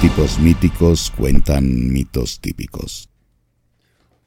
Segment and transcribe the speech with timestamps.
[0.00, 3.10] Tipos míticos cuentan mitos típicos.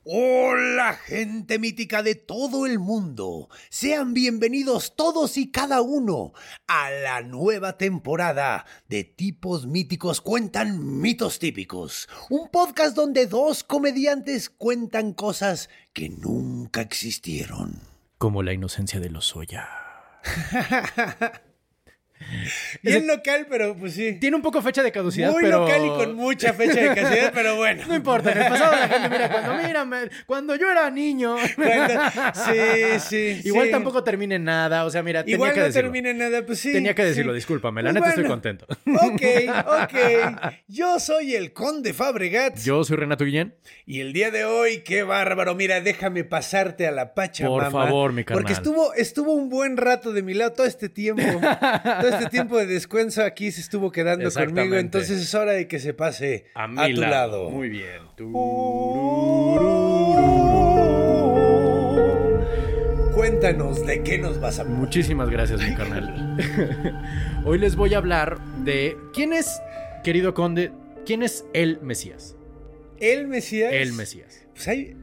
[0.03, 3.49] Hola gente mítica de todo el mundo.
[3.71, 6.33] Sean bienvenidos todos y cada uno
[6.67, 12.07] a la nueva temporada de Tipos Míticos Cuentan Mitos Típicos.
[12.29, 17.79] Un podcast donde dos comediantes cuentan cosas que nunca existieron.
[18.19, 19.67] Como la inocencia de los Oya.
[22.81, 24.17] Bien local, pero pues sí.
[24.19, 25.61] Tiene un poco fecha de caducidad, Muy pero...
[25.61, 27.83] local y con mucha fecha de caducidad, pero bueno.
[27.87, 31.35] No importa, en el pasado la gente, mira, cuando, mira, me- cuando yo era niño...
[32.33, 33.41] Sí, sí.
[33.43, 33.71] Igual sí.
[33.71, 36.09] tampoco termine nada, o sea, mira, Igual tenía que no decirlo.
[36.09, 36.71] en nada, pues sí.
[36.71, 37.35] Tenía que decirlo, sí.
[37.37, 38.65] discúlpame, la Pues neta estoy contento.
[38.85, 39.21] Ok,
[39.83, 40.53] ok.
[40.67, 42.57] Yo soy el Conde Fabregat.
[42.59, 43.55] Yo soy Renato Guillén.
[43.85, 45.55] Y el día de hoy, qué bárbaro.
[45.55, 47.63] Mira, déjame pasarte a la Pachamama.
[47.63, 48.41] Por favor, mi carnal.
[48.43, 51.21] Porque estuvo, estuvo un buen rato de mi lado todo este tiempo.
[52.01, 54.75] todo este tiempo de descuento aquí se estuvo quedando conmigo.
[54.75, 57.49] Entonces es hora de que se pase a, tu lado.
[57.49, 58.01] Muy bien.
[63.13, 64.77] Cuéntanos de qué nos vas a hablar.
[64.77, 66.37] Muchísimas gracias, mi carnal.
[67.45, 69.61] Hoy les voy a hablar de quién es,
[70.03, 70.71] querido conde,
[71.05, 72.35] quién es el Mesías.
[72.99, 73.71] El Mesías.
[73.73, 74.45] El Mesías.
[74.53, 74.95] Pues hay-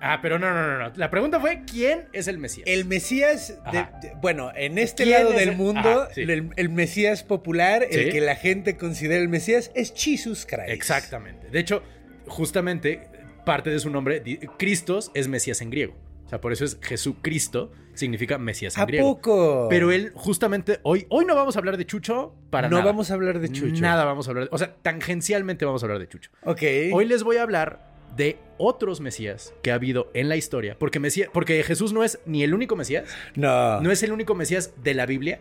[0.00, 0.92] Ah, pero no, no, no, no.
[0.96, 2.66] La pregunta fue quién es el Mesías.
[2.66, 3.98] El Mesías, de- Ajá.
[4.02, 6.22] de- bueno, en este ¿Quién lado del el- mundo, Ajá, sí.
[6.22, 10.68] el, el Mesías popular, el que la gente considera el Mesías, es Jesus Christ.
[10.68, 11.48] Exactamente.
[11.50, 11.82] De hecho,
[12.26, 13.08] justamente
[13.44, 14.22] parte de su nombre,
[14.58, 15.94] Cristos, es Mesías en griego.
[16.24, 19.16] O sea, por eso es Jesucristo, significa Mesías en ¿A griego.
[19.16, 19.66] poco?
[19.68, 22.86] Pero él, justamente, hoy, hoy no vamos a hablar de Chucho para no nada.
[22.86, 23.80] vamos a hablar de Chucho.
[23.82, 24.44] Nada vamos a hablar.
[24.44, 26.30] de- o sea, tangencialmente vamos a hablar de Chucho.
[26.44, 26.62] Ok.
[26.92, 30.76] Hoy les voy a hablar de otros Mesías que ha habido en la historia.
[30.78, 33.80] Porque, Mesías, porque Jesús no es ni el único Mesías, No.
[33.80, 35.40] no es el único Mesías de la Biblia,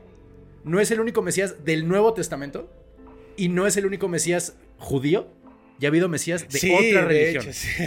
[0.63, 2.71] no es el único Mesías del Nuevo Testamento
[3.37, 5.27] y no es el único Mesías judío.
[5.79, 7.63] Ya ha habido Mesías de Sí, otras de religiones.
[7.65, 7.83] hecho,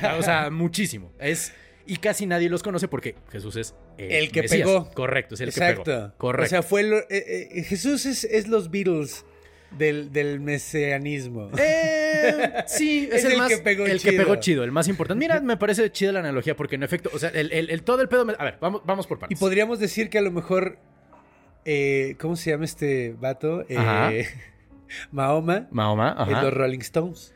[0.00, 0.10] sí.
[0.18, 1.12] O sea, muchísimo.
[1.20, 1.52] Es,
[1.86, 4.66] y casi nadie los conoce porque Jesús es el, El que Mesías.
[4.66, 4.90] pegó.
[4.90, 5.84] Correcto, es el Exacto.
[5.84, 6.12] que pegó.
[6.18, 6.46] Correcto.
[6.46, 7.06] O sea, fue eh,
[7.54, 9.24] eh, Jesús es, es los Beatles
[9.78, 11.50] del, del mesianismo.
[11.58, 14.88] Eh, sí, es, Es el, el más, que pegó el que pegó chido, el más
[14.88, 15.18] importante.
[15.24, 18.00] Mira, me parece chida la analogía porque en efecto, o sea, el, el- el- todo
[18.02, 18.24] el pedo...
[18.24, 19.38] me- a ver, vamos, vamos por Y partes.
[19.38, 20.78] podríamos decir que a lo mejor.
[21.64, 23.64] eh, ¿Cómo se llama este vato?
[23.68, 24.26] Eh.
[25.12, 25.66] Mahoma.
[25.70, 26.42] Mahoma, ajá.
[26.42, 27.34] los Rolling Stones.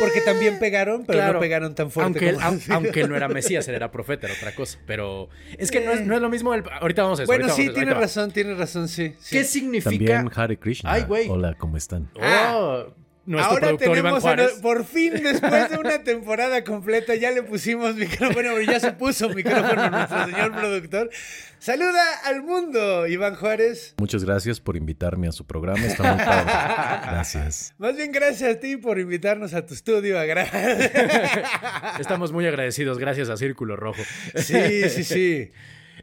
[0.00, 1.32] Porque también pegaron, pero Claro.
[1.34, 4.26] no pegaron tan fuerte Aunque como au- aunque él no era Mesías, él era profeta,
[4.26, 4.78] era otra cosa.
[4.86, 5.28] Pero
[5.58, 6.54] es que no es, no es lo mismo.
[6.54, 7.30] el- ahorita vamos a eso.
[7.30, 9.14] Bueno, sí, eso, tiene razón, tiene razón, sí.
[9.18, 9.36] sí.
[9.36, 9.90] ¿Qué significa?
[10.14, 10.92] También Hare Krishna.
[10.92, 11.28] Ay, güey.
[11.28, 12.08] Hola, ¿cómo están?
[12.14, 12.86] Oh,
[13.28, 17.42] nuestro Ahora productor Iván tenemos, a por fin, después de una temporada completa, ya le
[17.42, 21.10] pusimos micrófono, ya se puso micrófono a nuestro señor productor.
[21.58, 23.94] Saluda al mundo, Iván Juárez.
[23.98, 25.84] Muchas gracias por invitarme a su programa.
[25.84, 26.52] Está muy padre.
[27.10, 27.74] Gracias.
[27.78, 30.50] Más bien gracias a ti por invitarnos a tu estudio a grabar.
[32.00, 34.02] Estamos muy agradecidos, gracias a Círculo Rojo.
[34.36, 35.50] Sí, sí, sí.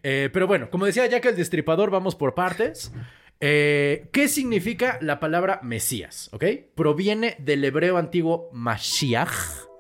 [0.08, 2.92] Eh, pero bueno, como decía Jack el Destripador, vamos por partes.
[3.42, 6.30] Eh, ¿Qué significa la palabra Mesías?
[6.32, 6.46] ¿Ok?
[6.76, 9.32] Proviene del hebreo antiguo Mashiach.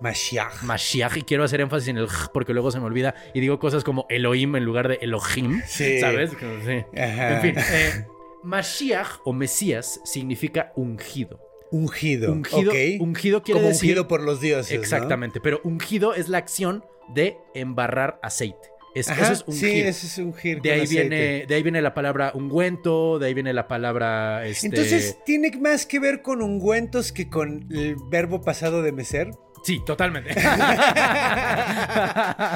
[0.02, 0.64] Mashiach.
[0.64, 3.60] Mashiach, y quiero hacer énfasis en el j, porque luego se me olvida y digo
[3.60, 5.62] cosas como Elohim en lugar de Elohim.
[5.66, 6.00] Sí.
[6.00, 6.32] ¿Sabes?
[6.32, 6.84] Sí.
[6.94, 8.06] En fin, eh,
[8.44, 11.40] Mashiach o Mesías significa ungido.
[11.72, 12.32] Ungido.
[12.32, 12.78] Ungido, ok.
[13.02, 13.90] ungido quiere Como decir.
[13.90, 14.76] ungido por los dioses.
[14.76, 14.82] ¿no?
[14.82, 18.70] Exactamente, pero ungido es la acción de embarrar aceite.
[18.96, 19.70] Es, Ajá, eso es ungir.
[19.70, 20.62] Sí, ese es ungir.
[20.62, 21.02] de con ahí aceite.
[21.10, 24.68] viene, de ahí viene la palabra ungüento, de ahí viene la palabra este...
[24.68, 29.32] Entonces, ¿tiene más que ver con ungüentos que con el verbo pasado de mecer?
[29.64, 30.30] Sí, totalmente.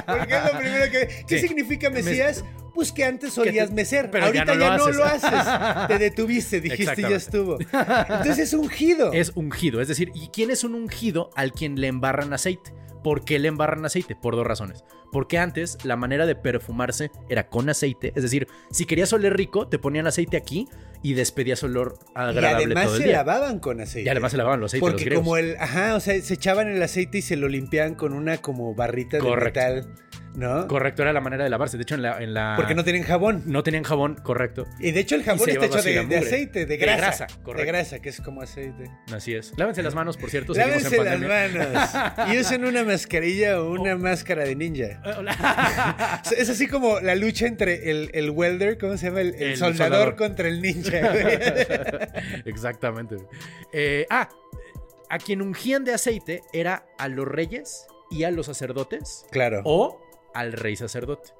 [0.05, 1.07] Porque es lo primero que...
[1.27, 1.47] ¿Qué Sí.
[1.47, 2.43] significa Mes- Mesías?
[2.73, 5.23] Pues que antes solías mecer, pero ya ahorita ya lo no lo haces.
[5.33, 5.87] haces.
[5.87, 7.57] Te detuviste, dijiste ya estuvo.
[7.59, 9.11] Entonces es ungido.
[9.19, 9.81] Es ungido.
[9.81, 12.73] Es decir, ¿y quién es un ungido al quien le embarran aceite?
[13.03, 14.15] ¿Por qué le embarran aceite?
[14.15, 14.83] Por dos razones.
[15.11, 18.11] Porque antes la manera de perfumarse era con aceite.
[18.15, 20.67] Es decir, si querías oler rico, te ponían aceite aquí
[21.01, 23.17] y despedías olor Y agradable además todo el se día.
[23.17, 24.05] lavaban con aceite.
[24.07, 26.83] Y además se lavaban los aceites Porque como el, ajá, o sea, se echaban el
[26.83, 29.95] aceite y se lo limpiaban con una como barrita de metal,
[30.39, 30.67] ¿no?
[30.67, 31.77] Correcto, era la manera de lavarse.
[31.77, 32.21] De hecho, en la.
[32.23, 33.43] en la- Porque no tenían jabón.
[33.45, 34.65] no tenían jabón, correcto.
[34.79, 36.97] Y de hecho el jabón está hecho de, la de aceite, de De grasa.
[37.01, 37.67] grasa, de correcto.
[37.71, 38.89] grasa, que es como aceite.
[39.13, 39.53] Así es.
[39.57, 40.53] Lávense las manos, por cierto.
[40.53, 42.33] Lávense en las manos.
[42.33, 45.01] Y usen una mascarilla o una máscara de ninja.
[46.37, 49.21] Es así como la lucha entre el, el welder, ¿cómo se llama?
[49.21, 50.15] El, el El soldador, soldador.
[50.15, 50.99] contra el ninja.
[51.11, 51.39] güey.
[52.45, 53.17] Exactamente.
[53.73, 54.29] Eh, ah,
[55.09, 59.61] a quien ungían de aceite era a los reyes y a los sacerdotes claro.
[59.65, 60.01] o
[60.33, 61.31] al rey sacerdote.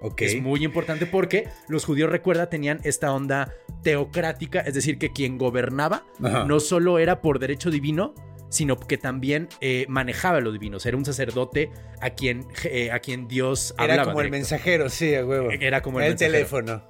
[0.00, 0.22] ok.
[0.22, 3.52] Es muy importante porque los judíos, recuerda, tenían esta onda
[3.82, 6.44] teocrática, es decir, que quien gobernaba Ajá.
[6.44, 8.14] no solo era por derecho divino,
[8.50, 10.78] sino que también eh, manejaba lo divino.
[10.78, 14.04] O sea, era un sacerdote a quien, eh, a quien Dios Era hablaba.
[14.12, 15.50] como el mensajero, sí, a huevo.
[15.50, 16.32] Era como el el mensajero.
[16.32, 16.82] teléfono.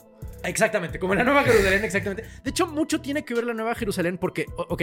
[0.44, 2.24] Exactamente, como la Nueva Jerusalén, exactamente.
[2.44, 4.82] De hecho, mucho tiene que ver la Nueva Jerusalén porque, ok,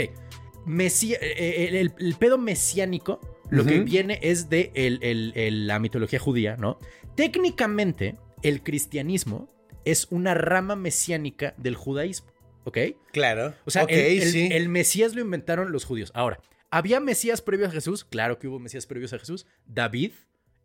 [0.66, 3.19] Mesía- eh, el, el- el pedo mesiánico,
[3.50, 6.80] lo que viene es de el- el- el- la mitología judía, ¿no?
[7.15, 9.50] Técnicamente, el cristianismo
[9.83, 12.27] es una rama mesiánica del judaísmo,
[12.63, 12.77] ¿ok?
[13.12, 13.53] Claro.
[13.65, 14.50] O sea, sí.
[14.51, 16.12] el Mesías lo inventaron los judíos.
[16.15, 16.39] Ahora,
[16.71, 18.03] ¿había Mesías previos a Jesús?
[18.06, 19.45] Claro que hubo Mesías previos a Jesús.
[19.65, 20.12] David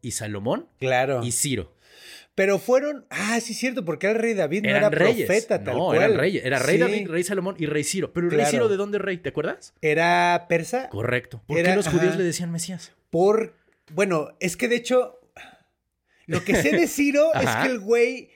[0.02, 1.22] y Salomón Claro.
[1.24, 1.74] y Ciro.
[2.40, 3.04] Pero fueron.
[3.10, 5.26] Ah, sí, es cierto, porque el rey David no eran era reyes.
[5.26, 5.98] profeta, tal no, cual.
[5.98, 6.42] eran reyes.
[6.44, 6.80] Era rey Sí.
[6.80, 8.12] David, rey Salomón y rey Ciro.
[8.14, 8.46] Pero el rey.
[8.46, 9.18] Ciro, ¿de dónde rey?
[9.18, 9.74] ¿Te acuerdas?
[9.82, 10.88] ¿Era persa?
[10.88, 11.42] Correcto.
[11.46, 12.92] ¿Por Era- qué los judíos le decían Mesías?
[13.10, 13.54] Por.
[13.92, 15.20] Bueno, es que de hecho.
[16.26, 18.30] Lo que sé de Ciro es que el güey.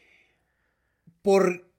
[1.23, 1.71] Por.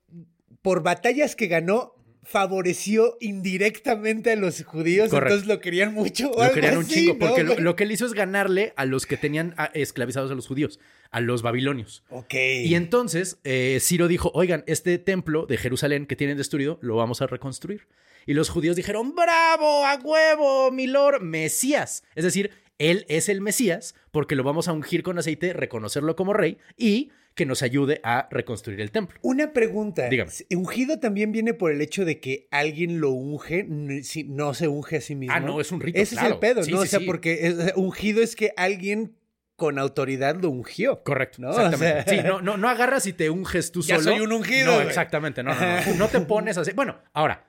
[0.62, 1.94] Por batallas que ganó.
[2.25, 5.36] Favoreció indirectamente a los judíos, Correcto.
[5.36, 6.31] entonces lo querían mucho.
[6.31, 7.13] o Lo algo querían un así, chingo.
[7.13, 10.36] ¿no, Porque lo, que él hizo es ganarle a los que tenían a- esclavizados a
[10.36, 10.80] los judíos,
[11.12, 12.04] a los babilonios.
[12.10, 12.33] Ok.
[12.33, 17.22] Y entonces eh, Ciro dijo, oigan, este templo de Jerusalén que tienen destruido, lo vamos
[17.22, 17.88] a reconstruir.
[18.25, 22.04] Y los judíos dijeron, bravo, a huevo, mi lord, Mesías.
[22.16, 22.50] Es decir,
[22.80, 27.12] él es el Mesías porque lo vamos a ungir con aceite, reconocerlo como rey y
[27.35, 29.19] que nos ayude a reconstruir el templo.
[29.21, 30.07] Una pregunta.
[30.09, 30.31] Dígame.
[30.55, 33.67] ¿Ungido también viene por el hecho de que alguien lo unge,
[34.03, 35.35] si no se unge a sí mismo?
[35.35, 36.79] Ah, no, es un rito, Ese es el pedo, Sí, ¿no?
[36.79, 37.05] o sea, sí.
[37.05, 39.17] porque es- ungido es que alguien
[39.57, 41.03] con autoridad lo ungió.
[41.03, 41.41] Correcto.
[41.41, 41.49] ¿No?
[41.51, 41.99] Exactamente.
[41.99, 44.11] O sea- Sí, no, no, no agarras y te unges tú Ya solo.
[44.11, 45.43] soy un ungido, No, exactamente.
[45.43, 45.93] No, no, no.
[45.97, 46.71] No te pones así.
[46.73, 47.47] Bueno, ahora,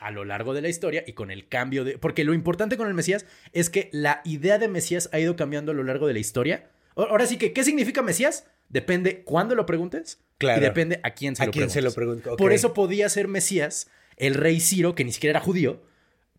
[0.00, 1.96] a lo largo de la historia y con el cambio de.
[1.96, 5.70] Porque lo importante con el Mesías es que la idea de Mesías ha ido cambiando
[5.70, 6.70] a lo largo de la historia.
[6.96, 8.46] Ahora sí que, ¿qué significa Mesías?
[8.72, 10.60] Depende cuándo lo preguntes Claro.
[10.60, 11.72] y depende a quién se A lo quién preguntes.
[11.74, 12.38] se lo pregunto, ok.
[12.38, 15.80] Por eso podía ser Mesías el rey Ciro, que ni siquiera era judío,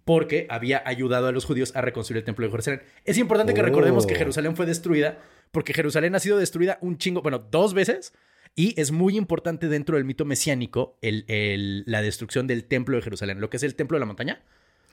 [0.06, 2.82] porque había ayudado a los judíos a reconstruir el templo de Jerusalén.
[3.06, 3.66] Es importante que Oh.
[3.66, 5.20] recordemos que Jerusalén fue destruida,
[5.52, 8.14] porque Jerusalén ha sido destruida un chingo, bueno, dos veces,
[8.56, 13.02] y es muy importante dentro del mito mesiánico el- el- la destrucción del templo de
[13.04, 14.44] Jerusalén, lo que es el templo de la montaña.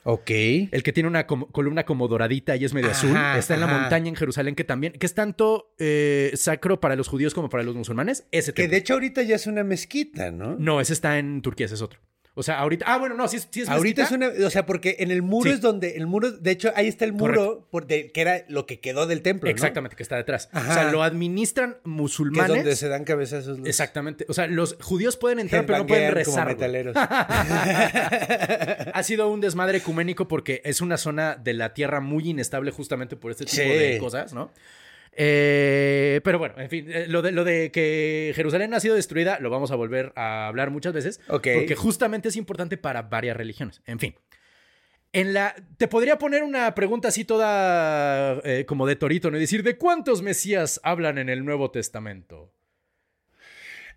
[0.04, 0.30] Ok.
[0.30, 3.16] El que tiene una com- columna como doradita y es medio azul.
[3.36, 3.78] Está en la ajá.
[3.80, 7.62] montaña en Jerusalén, que también, que es tanto eh, sacro para los judíos como para
[7.62, 8.26] los musulmanes.
[8.32, 8.72] Ese Que templo.
[8.72, 10.56] de hecho ahorita ya es una mezquita, ¿no?
[10.58, 12.00] No, ese está en Turquía, ese es otro.
[12.40, 12.86] O sea, ahorita.
[12.88, 15.48] Ah, bueno, no, sí, sí es Ahorita es una, o sea, porque en el muro
[15.50, 15.54] Sí.
[15.54, 18.66] es donde, el muro, de hecho, ahí está el muro, por de- que era lo
[18.66, 19.50] que quedó del templo, ¿no?
[19.52, 20.48] Exactamente, que está detrás.
[20.52, 20.70] Ajá.
[20.70, 22.56] O sea, lo administran Que es musulmanes.
[22.56, 24.24] donde se dan cabezazos los Exactamente.
[24.28, 26.44] O sea, los judíos pueden entrar, pero no pueden como rezar.
[26.44, 26.54] güey.
[26.56, 26.96] metaleros.
[28.94, 33.16] ha sido un desmadre ecuménico porque es una zona de la tierra muy inestable justamente
[33.16, 33.68] por este tipo Sí.
[33.68, 34.50] de cosas, ¿no?
[35.12, 39.38] Eh, pero bueno, en fin, eh, lo de, lo de que Jerusalén ha sido destruida
[39.40, 41.20] lo vamos a volver a hablar muchas veces.
[41.26, 43.82] Porque justamente es importante para varias religiones.
[43.86, 44.14] En fin.
[45.12, 49.36] En la, te podría poner una pregunta así toda eh, como de torito, ¿no?
[49.38, 52.52] Y decir, ¿de cuántos mesías hablan en el Nuevo Testamento?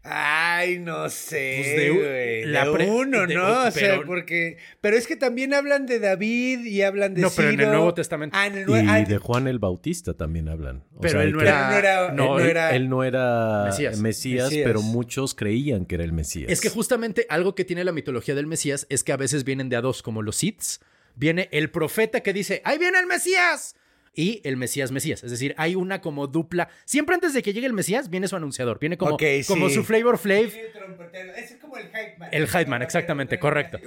[0.05, 1.61] Ay, no sé.
[1.63, 3.63] Pues de la uno, de- ¿no?
[3.67, 4.57] O sea, pero- porque.
[4.81, 7.71] Pero es que también hablan de David y hablan de No, pero en el Ciro.
[7.71, 8.35] Nuevo Testamento.
[8.37, 10.83] Ah, en el Y ah, de Juan el Bautista también hablan.
[10.95, 13.63] O Pero sea, él no era, no era- no, él él, era- él no era
[13.65, 13.97] Mesías.
[13.99, 14.65] Mesías, Mesías.
[14.67, 16.51] pero muchos creían que era el Mesías.
[16.51, 19.69] Es que justamente algo que tiene la mitología del Mesías es que a veces vienen
[19.69, 20.81] de a dos, como los Siths.
[21.15, 23.75] Viene el profeta que dice, ¡ahí viene el Mesías!
[24.15, 25.23] Y el Mesías Mesías.
[25.23, 26.69] Es decir, hay una como dupla.
[26.85, 28.79] Siempre antes de que llegue el Mesías, viene su anunciador.
[28.79, 29.17] Viene como,
[29.47, 29.75] como sí.
[29.75, 30.45] su Flavor Flav.
[30.45, 32.29] Ese es como el hype man.
[32.31, 33.79] El Man, exactamente, correcto.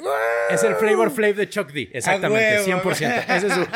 [0.51, 1.91] Es el Flavor Flav de Chuck D.
[1.93, 2.91] Exactamente, A huevo.
[2.91, 3.25] 100%.
[3.37, 3.67] Ese es su,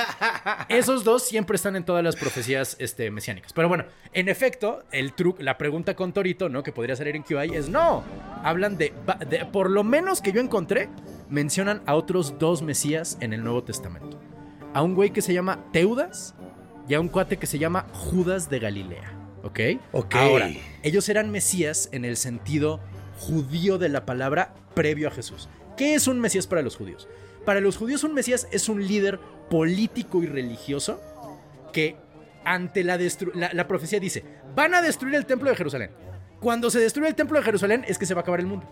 [0.69, 3.52] Esos dos siempre están en todas las profecías este, mesiánicas.
[3.52, 6.62] Pero bueno, en efecto, el truco, la pregunta con Torito, ¿no?
[6.62, 8.04] Que podría salir en QI es no.
[8.42, 8.92] Hablan de-
[9.52, 10.88] por lo menos que yo encontré,
[11.28, 14.21] mencionan a otros dos mesías en el Nuevo Testamento.
[14.73, 16.35] A un güey que se llama Teudas
[16.89, 19.12] y a un cuate que se llama Judas de Galilea.
[19.43, 19.61] ¿Ok?
[19.93, 20.15] Ok.
[20.15, 20.50] Ahora,
[20.83, 22.81] ellos eran mesías en el sentido
[23.19, 25.49] judío de la palabra previo a Jesús.
[25.77, 27.09] ¿Qué es un mesías para los judíos?
[27.45, 31.00] Para los judíos un mesías es un líder político y religioso
[31.73, 31.97] que
[32.45, 32.99] ante la,
[33.35, 34.25] la, la profecía dice,
[34.55, 35.91] van a destruir el templo de Jerusalén.
[36.41, 38.67] Cuando se destruye el templo de Jerusalén es que se va a acabar el mundo.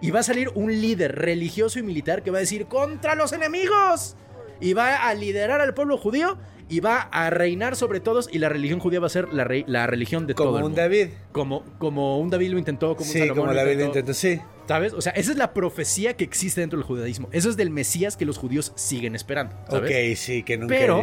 [0.00, 3.32] Y va a salir un líder religioso y militar que va a decir, contra los
[3.32, 4.16] enemigos.
[4.60, 8.48] Y va a liderar al pueblo judío y va a reinar sobre todos y la
[8.48, 10.82] religión judía va a ser la, rey- la religión de Como todo el un mundo.
[10.82, 11.08] David.
[11.32, 13.98] Como, como un David lo intentó, como un Sí, Salomón como lo David lo intentó.
[14.10, 14.40] intentó, sí.
[14.66, 14.92] ¿Sabes?
[14.94, 17.28] O sea, esa es la profecía que existe dentro del judaísmo.
[17.30, 19.54] Eso es del Mesías que los judíos siguen esperando.
[19.70, 19.90] ¿sabes?
[20.12, 21.02] Ok, sí, que nunca Pero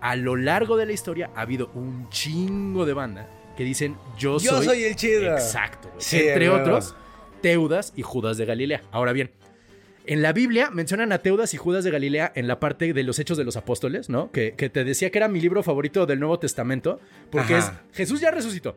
[0.00, 4.38] a lo largo de la historia ha habido un chingo de banda que dicen yo,
[4.40, 5.32] Yo soy el chido.
[5.32, 5.88] Exacto.
[5.98, 6.96] Sí, Entre otros,
[7.40, 8.82] Teudas y Judas de Galilea.
[8.90, 9.30] Ahora bien,
[10.06, 13.18] en la Biblia mencionan a Teudas y Judas de Galilea en la parte de los
[13.18, 14.30] Hechos de los Apóstoles, ¿no?
[14.30, 17.82] Que, que te decía que era mi libro favorito del Nuevo Testamento, porque Ajá.
[17.90, 18.76] es Jesús ya resucitó.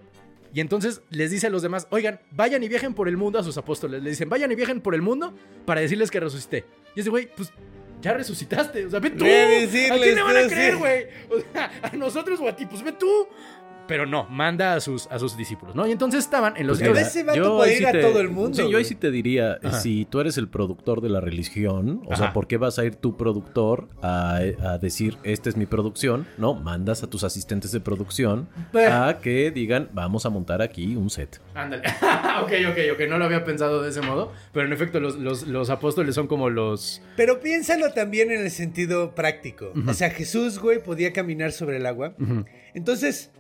[0.54, 3.44] Y entonces les dice a los demás, oigan, vayan y viajen por el mundo a
[3.44, 4.02] sus apóstoles.
[4.02, 5.34] Le dicen, vayan y viajen por el mundo
[5.66, 6.66] para decirles que resucité.
[6.96, 7.52] Y ese güey, pues
[8.02, 8.86] ya resucitaste.
[8.86, 9.26] O sea, ve tú.
[9.26, 11.06] A ¿A decirles quién le van a creer, güey?
[11.30, 13.28] O sea, a nosotros o a ti, pues ve tú.
[13.88, 15.88] Pero no, manda a sus, a sus discípulos, ¿no?
[15.88, 17.92] Y entonces estaban en los Pero hechos- ese vato yo puede ahí ir sí a
[17.94, 18.58] te- todo el mundo.
[18.62, 19.80] Sí, yo ahí sí te diría, Ajá.
[19.80, 22.24] si tú eres el productor de la religión, o Ajá.
[22.24, 26.28] sea, ¿por qué vas a ir tu productor a, a decir, esta es mi producción?
[26.38, 30.96] No, mandas a tus asistentes de producción Pues- a que digan, vamos a montar aquí
[30.96, 31.40] un set.
[31.56, 31.84] Ándale.
[32.44, 33.08] ok, ok, ok.
[33.10, 34.32] No lo había pensado de ese modo.
[34.54, 37.02] Pero en efecto, los, los- los apóstoles son como los.
[37.16, 39.72] Pero piénsalo también en el sentido práctico.
[39.88, 42.14] O sea, Jesús, güey, podía caminar sobre el agua.
[42.74, 43.32] Entonces,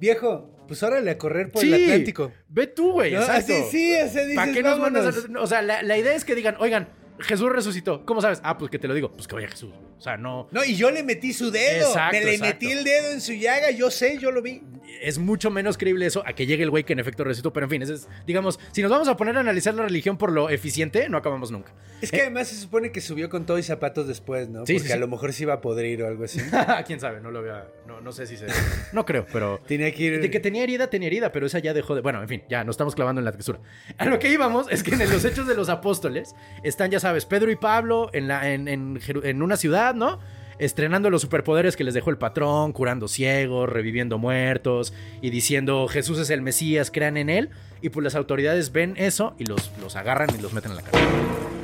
[0.00, 2.32] viejo, pues órale a correr por el Atlántico.
[2.48, 3.12] Ve tú, güey.
[3.12, 3.20] ¿No?
[3.20, 3.52] Exacto.
[3.54, 5.36] Así, sí, o sea, dices, ¿Para qué nos mandas vámonos.
[5.40, 6.88] a- O sea, la, la idea es que digan, oigan,
[7.20, 8.04] Jesús resucitó.
[8.04, 8.40] ¿Cómo sabes?
[8.42, 9.12] Ah, pues que te lo digo.
[9.12, 9.70] Pues que vaya Jesús.
[9.98, 10.48] O sea, no.
[10.52, 11.86] No, y yo le metí su dedo.
[11.88, 12.54] Exacto, Me le exacto.
[12.54, 13.70] metí el dedo en su llaga.
[13.70, 14.62] Yo sé, yo lo vi.
[15.02, 17.52] Es mucho menos creíble eso a que llegue el güey que en efecto resucitó.
[17.52, 20.16] Pero en fin, ese es, digamos, si nos vamos a poner a analizar la religión
[20.18, 21.72] por lo eficiente, no acabamos nunca.
[22.00, 24.64] Es que además se supone que subió con todo y zapatos después, ¿no?
[24.66, 25.00] Sí, Porque sí, a sí.
[25.00, 26.40] lo mejor se iba a podrir o algo así.
[26.86, 27.66] Quién sabe, no lo vea.
[27.86, 28.46] No, no sé si se.
[28.92, 29.60] No creo, pero.
[29.66, 30.20] Tenía que ir.
[30.20, 32.00] De que tenía herida, tenía herida, pero esa ya dejó de.
[32.00, 33.60] Bueno, en fin, ya nos estamos clavando en la textura.
[33.98, 37.07] A lo que íbamos es que en los hechos de los apóstoles están, ya sabes,
[37.28, 40.18] Pedro y Pablo en, en, en una ciudad, ¿no?
[40.58, 46.18] Estrenando los superpoderes que les dejó el patrón, curando ciegos, reviviendo muertos y diciendo Jesús
[46.18, 47.50] es el Mesías, crean en él.
[47.80, 50.82] Y pues las autoridades ven eso y los, los agarran y los meten en la
[50.82, 51.08] cárcel.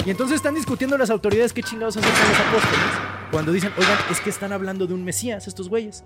[0.07, 2.91] Y entonces están discutiendo las autoridades qué chingados hacer con los apóstoles.
[3.33, 6.05] Cuando dicen, oigan, es que están hablando de un Mesías estos güeyes.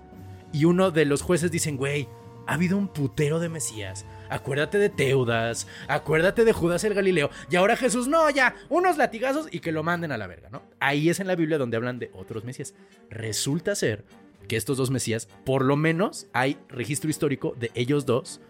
[0.51, 2.07] Y uno de los jueces dicen, güey,
[2.47, 4.05] ha habido un putero de Mesías.
[4.29, 7.29] Acuérdate de Teudas, acuérdate de Judas el Galileo.
[7.49, 10.61] Y ahora Jesús, no, ya, unos latigazos y que lo manden a la verga, ¿no?
[10.79, 12.73] Ahí es en la Biblia donde hablan de otros Mesías.
[13.09, 14.03] Resulta ser
[14.47, 18.41] que estos dos Mesías, por lo menos hay registro histórico de ellos dos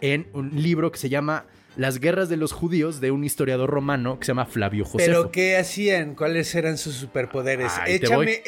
[0.00, 4.18] en un libro que se llama Las guerras de los judíos de un historiador romano
[4.18, 5.10] que se llama Flavio Josefo.
[5.10, 6.14] ¿Pero qué hacían?
[6.14, 7.72] ¿Cuáles eran sus superpoderes?
[7.84, 7.94] Te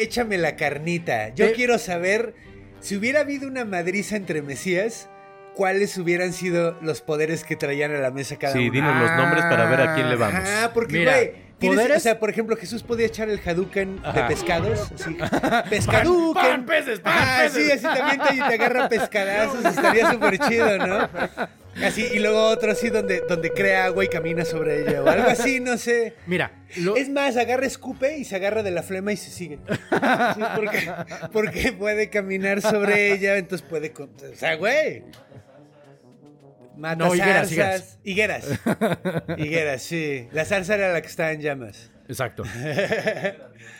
[0.02, 1.34] échame, la carnita.
[1.34, 2.34] Yo quiero saber
[2.80, 5.08] si hubiera habido una madriza entre Mesías,
[5.58, 8.72] ¿cuáles hubieran sido los poderes que traían a la mesa cada Sí, uno?
[8.74, 10.48] dinos los nombres para ver a quién le vamos.
[10.48, 14.00] Ajá, porque, Mira, güey, tienes- poderes- o sea, por ejemplo, Jesús podía echar el Hadouken
[14.04, 14.22] Ajá.
[14.22, 15.16] de pescados, así,
[15.68, 16.34] pescaduken.
[16.34, 17.64] Pan, pan, peces, pan, Ah, peces.
[17.64, 21.08] sí, así también te, te agarra pescadazos, estaría súper chido, ¿no?
[21.84, 25.28] Así, y luego otro así donde, donde crea agua y camina sobre ella, o algo
[25.28, 26.14] así, no sé.
[26.26, 29.58] Mira, lo- Es más, agarra escupe y se agarra de la flema y se sigue.
[29.66, 30.92] Sí, porque,
[31.32, 33.92] porque puede caminar sobre ella, entonces puede...
[33.98, 35.02] O sea, güey.
[36.78, 37.98] Mata No, higueras, zarzas.
[38.04, 38.44] Higueras.
[39.36, 40.28] Higueras, sí.
[40.32, 41.90] La zarza era la que estaba en llamas.
[42.08, 42.44] Exacto.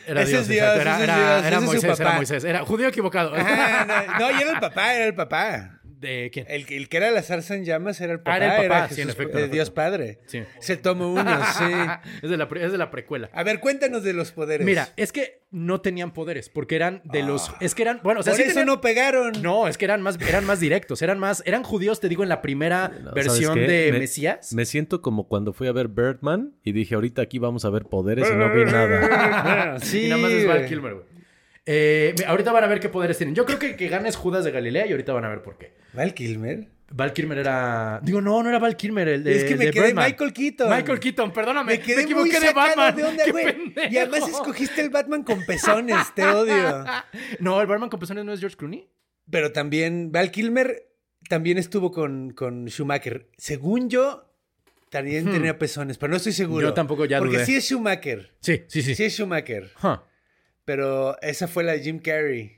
[0.07, 0.81] Era Ese Dios, es Dios, exacto.
[0.81, 2.13] Era, es era- Dios, era Moisés, era.
[2.13, 2.45] Moisés.
[2.45, 3.31] Era judío equivocado.
[3.31, 3.37] No,
[4.19, 5.78] no, y era el papá, era el papá.
[6.01, 6.47] ¿De quién?
[6.49, 8.35] El, que- el que era la zarza en llamas era el papá.
[8.35, 9.71] Ah, era el papá, sí, Jesús, en efecto, eh, en Dios.
[9.71, 10.19] Padre.
[10.27, 10.43] Sí.
[10.61, 11.65] Se tomó uno, sí.
[12.23, 13.29] es, de la, pre- es de la precuela.
[13.33, 14.65] A ver, cuéntanos de los poderes.
[14.65, 17.51] Mira, es que no tenían poderes, porque eran de los...
[17.61, 18.01] Es que eran...
[18.05, 18.37] Bueno, o sea, Ah.
[18.37, 19.33] Por sí eso tenían- no pegaron.
[19.43, 21.43] No, es que eran más, eran más directos, eran más...
[21.47, 24.53] Eran judíos, te digo, en la primera No, ¿sabes versión de Me- Mesías.
[24.53, 27.87] Me siento como cuando fui a ver Birdman y dije, ahorita aquí vamos a ver
[27.87, 29.79] poderes y no vi nada.
[29.81, 30.67] Sí, y nada más es Val.
[30.67, 31.07] Kilmer, güey.
[31.71, 33.35] Eh, ahorita van a ver qué poderes tienen.
[33.35, 35.59] Yo creo que que gana es Judas de Galilea y ahorita van a ver por
[35.59, 35.73] qué.
[35.93, 36.69] ¿Val Kilmer?
[36.91, 38.01] Val Kilmer era.
[38.03, 39.37] Digo, no, no era Val Kilmer, el de.
[39.37, 40.07] es que me quedé Birdman.
[40.07, 40.71] Michael Keaton.
[40.71, 41.73] Michael Keaton, perdóname.
[41.73, 42.97] Me quedé equivoqué muy de Batman.
[42.97, 43.25] de onda.
[43.91, 46.85] Y además escogiste el Batman con pezones, te odio.
[47.41, 48.89] No, el Batman con pezones no es George Clooney.
[49.31, 50.89] Pero también Val Kilmer
[51.29, 53.29] también estuvo con, con Schumacher.
[53.37, 54.33] Según yo,
[54.89, 56.67] también tenía pezones, pero no estoy seguro.
[56.67, 56.71] Hmm.
[56.71, 57.47] Yo tampoco ya Porque dudé.
[57.47, 58.33] sí es Schumacher.
[58.41, 58.95] Sí, sí, sí.
[58.95, 59.71] Sí es Schumacher.
[59.83, 59.99] Huh.
[60.65, 62.58] Pero esa fue la de Jim Carrey.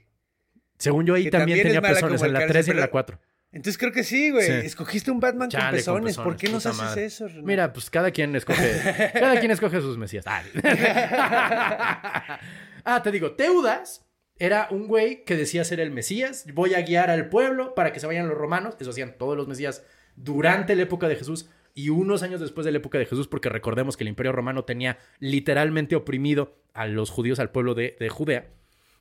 [0.81, 3.21] Según yo ahí también, tenía pezones, en la cárcel, 3 y en la 4.
[3.53, 4.47] Entonces creo que sí, güey.
[4.47, 4.53] Sí.
[4.53, 6.17] Escogiste un Batman Chale, con, pezones.
[6.17, 7.05] pezones, ¿Por qué nos haces madre.
[7.05, 7.27] eso?
[7.27, 7.47] Renato?
[7.47, 9.11] Mira, pues cada quien escoge.
[9.13, 10.25] cada quien escoge sus mesías.
[10.27, 10.43] Ah.
[12.85, 14.07] ah, te digo, Teudas
[14.39, 16.47] era un güey que decía ser el Mesías.
[16.55, 18.77] Voy a guiar al pueblo para que se vayan los romanos.
[18.81, 19.85] Eso hacían todos los Mesías
[20.17, 23.49] durante la época de Jesús y unos años después de la época de Jesús, porque
[23.49, 28.09] recordemos que el Imperio Romano tenía literalmente oprimido a los judíos, al pueblo de, de
[28.09, 28.49] Judea.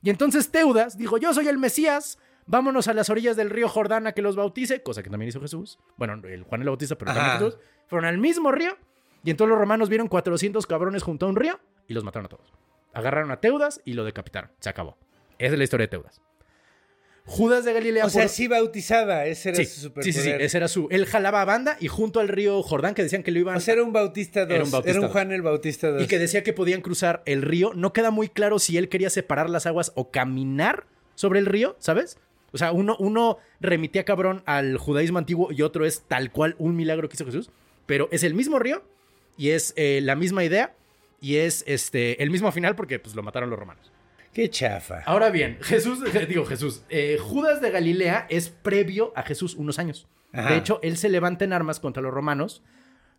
[0.02, 4.06] Y entonces Teudas dijo, yo soy el Mesías, vámonos a las orillas del río Jordán
[4.06, 5.78] a que los bautice, cosa que también hizo Jesús.
[5.96, 7.38] Bueno, el Juan el Bautista, pero también.
[7.38, 7.58] Jesús.
[7.86, 8.76] Fueron al mismo río
[9.22, 12.28] y entonces los romanos vieron 400 cabrones junto a un río y los mataron a
[12.28, 12.52] todos.
[12.92, 14.50] Agarraron a Teudas y lo decapitaron.
[14.60, 14.96] Se acabó.
[15.38, 16.20] Esa es la historia de Teudas.
[17.26, 18.06] Judas de Galilea.
[18.06, 19.26] O sea, por- sí bautizaba.
[19.26, 20.12] Ese era sí, su sí, superpoder.
[20.14, 20.88] sí, sí, ese era su.
[20.90, 23.60] Él jalaba a banda y junto al río Jordán, que decían que lo iban O
[23.60, 24.54] sea, era un Bautista 2.
[24.54, 25.12] Era un Bautista Era un.
[25.12, 26.02] Juan el Bautista 2.
[26.02, 27.72] y que decía que podían cruzar el río.
[27.74, 31.76] No queda muy claro si él quería separar las aguas o caminar sobre el río,
[31.78, 32.18] ¿sabes?
[32.52, 36.74] O sea, uno, uno remitía cabrón al judaísmo antiguo y otro es tal cual un
[36.74, 37.50] milagro que hizo Jesús.
[37.86, 38.82] Pero es el mismo río
[39.36, 40.74] y es eh, la misma idea
[41.20, 43.92] y es este el mismo final porque pues lo mataron los romanos.
[44.32, 45.02] Qué chafa.
[45.06, 50.06] Ahora bien, Jesús, digo Jesús, eh, Judas de Galilea es previo a Jesús unos años.
[50.32, 50.50] Ajá.
[50.50, 52.62] De hecho, él se levanta en armas contra los romanos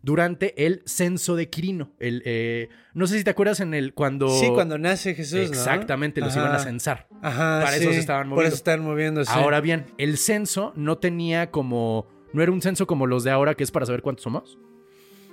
[0.02, 1.92] durante el censo de Quirino.
[2.00, 4.28] El, eh, no sé si te acuerdas en el cuando...
[4.28, 5.46] Sí, cuando nace Jesús, ¿no?
[5.46, 7.06] Exactamente, los iban a censar.
[7.22, 7.82] Ajá, Para sí.
[7.84, 8.48] eso se estaban Por moviendo.
[8.48, 9.30] eso estaban moviendo, sí.
[9.32, 12.06] Ahora bien, el censo no tenía como...
[12.32, 14.58] No era un censo como los de ahora, que es para saber cuántos somos.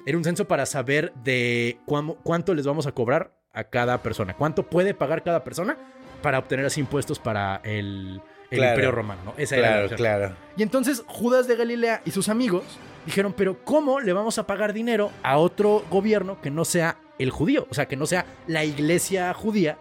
[0.05, 4.33] Era un censo para saber de cuánto les vamos a cobrar a cada persona.
[4.33, 5.77] Cuánto puede pagar cada persona
[6.21, 8.71] para obtener así impuestos para el, el Claro.
[8.73, 9.21] Imperio Romano.
[9.25, 9.33] ¿no?
[9.37, 10.35] Esa era la Claro, claro.
[10.57, 12.63] Y entonces Judas de Galilea y sus amigos
[13.05, 17.29] dijeron, pero ¿cómo le vamos a pagar dinero a otro gobierno que no sea el
[17.31, 17.67] judío?
[17.69, 19.77] O sea, que no sea la iglesia judía.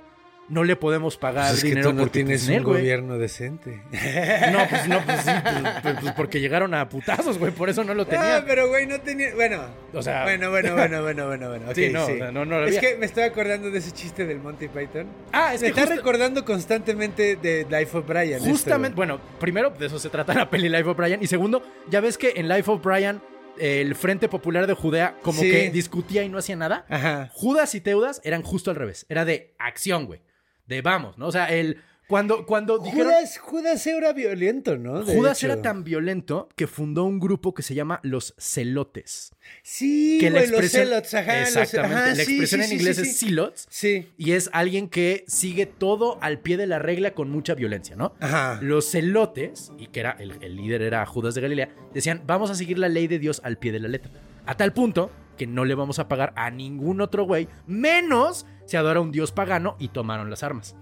[0.49, 2.73] No le podemos pagar Pues es que dinero tú no porque tienes pues, él, un
[2.73, 3.83] gobierno decente.
[4.53, 7.85] No, pues no, pues sí, pues, pues, pues porque llegaron a putazos, güey, por eso
[7.85, 8.45] no lo Ah, tenía.
[8.47, 9.35] pero güey, no tenía.
[9.35, 9.63] Bueno.
[9.93, 11.67] O sea- Bueno, bueno, bueno, bueno, bueno, bueno.
[11.75, 12.81] Sí, no, no, no lo Es había.
[12.93, 15.07] que me estoy acordando de ese chiste del Monty Python.
[15.33, 18.39] Ah, es me que estás justa- recordando constantemente de Life of Brian.
[18.39, 21.23] esto, Justamente, bueno, primero, de eso se trata la peli Life of Brian.
[21.23, 23.21] Y segundo, ya ves que en Life of Brian,
[23.59, 25.51] el Frente Popular de Judea como Sí.
[25.51, 26.87] que discutía y no hacía nada.
[26.89, 27.29] Ajá.
[27.33, 29.05] Judas y Teudas eran justo al revés.
[29.09, 30.21] Era de acción, güey.
[30.69, 31.27] De vamos, ¿no?
[31.27, 31.79] O sea, el.
[32.07, 33.09] Cuando, cuando dijeron.
[33.13, 35.03] Judas, Judas era violento, ¿no?
[35.05, 35.53] De Judas hecho.
[35.53, 39.33] era tan violento que fundó un grupo que se llama los Celotes.
[39.63, 41.41] Sí, que güey, los celots, ajá.
[41.41, 41.95] los- Exactamente.
[41.97, 43.27] ajá, la expresión sí, en sí, inglés sí, es sí.
[43.27, 43.67] zealots.
[43.69, 44.09] Sí.
[44.17, 48.15] Y es alguien que sigue todo al pie de la regla con mucha violencia, ¿no?
[48.21, 48.59] Ajá.
[48.63, 52.55] Los celotes, y que era el, el líder era Judas de Galilea, decían, vamos a
[52.55, 54.11] seguir la ley de Dios al pie de la letra.
[54.47, 58.77] A tal punto que no le vamos a pagar a ningún otro güey, menos si
[58.77, 60.77] adora a un dios pagano y tomaron las armas.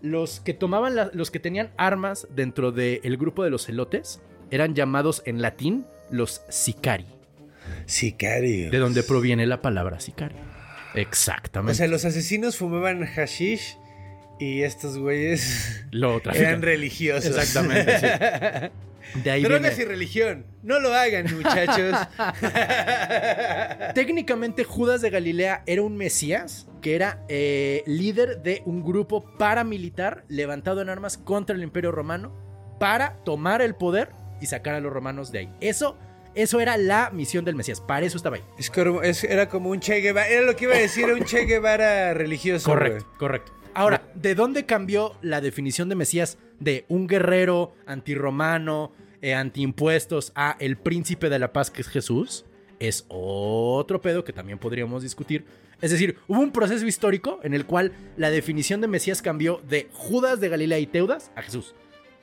[0.00, 4.74] Los que tomaban la- los que tenían armas dentro del grupo de los celotes eran
[4.74, 7.06] llamados en latín los sicari,
[7.86, 8.70] Sicario.
[8.70, 10.38] de donde proviene la palabra sicario.
[10.94, 11.72] Exactamente.
[11.72, 13.76] O sea, los asesinos fumaban hashish
[14.38, 17.26] y estos güeyes Lo eran religiosos.
[17.36, 18.06] Exactamente, sí.
[19.14, 19.90] De ahí Drogas y viene.
[19.92, 20.46] religión.
[20.62, 21.96] No lo hagan, muchachos.
[23.94, 30.24] Técnicamente Judas de Galilea era un mesías que era eh, líder de un grupo paramilitar
[30.28, 32.32] levantado en armas contra el imperio romano
[32.78, 35.52] para tomar el poder y sacar a los romanos de ahí.
[35.60, 35.96] Eso,
[36.34, 37.80] eso era la misión del mesías.
[37.80, 38.42] Para eso estaba ahí.
[38.58, 40.28] Es como- es- era como un Che Guevara.
[40.28, 42.68] Era lo que iba a decir, era un Che Guevara religioso.
[42.70, 43.52] Correcto, correcto.
[43.76, 50.56] Ahora, ¿de dónde cambió la definición de Mesías de un guerrero antirromano, eh, antiimpuestos, a
[50.60, 52.44] el príncipe de la paz que es Jesús?
[52.78, 55.44] Es otro pedo que también podríamos discutir.
[55.80, 59.88] Es decir, hubo un proceso histórico en el cual la definición de Mesías cambió de
[59.92, 61.74] Judas de Galilea y Teudas a Jesús.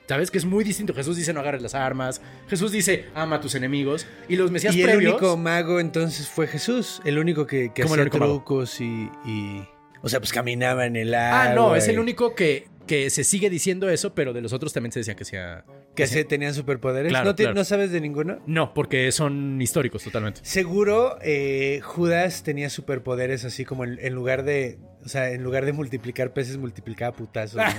[0.06, 0.30] ¿Sabes?
[0.30, 0.92] Que es muy distinto.
[0.92, 2.20] Jesús dice no agarres las armas.
[2.48, 4.06] Jesús dice ama a tus enemigos.
[4.28, 5.12] Y los Mesías Y el previos...
[5.14, 7.00] único mago entonces fue Jesús.
[7.04, 9.66] El único que, que ¿Cómo el hacía trucos y, y-
[10.04, 11.42] O sea, pues caminaba en el agua.
[11.42, 14.72] Ah, no, es el único que, que se sigue diciendo eso, pero de los otros
[14.72, 15.64] también se decía que sea...
[15.96, 17.10] Que se tenían superpoderes.
[17.10, 17.54] Claro, ¿No, te- claro.
[17.56, 18.40] ¿No sabes de ninguno?
[18.46, 20.40] No, porque son históricos totalmente.
[20.42, 24.78] Seguro eh, Judas tenía superpoderes así como en, en lugar de...
[25.04, 27.56] O sea, en lugar de multiplicar peces, multiplicaba putazos.
[27.56, 27.62] ¿no?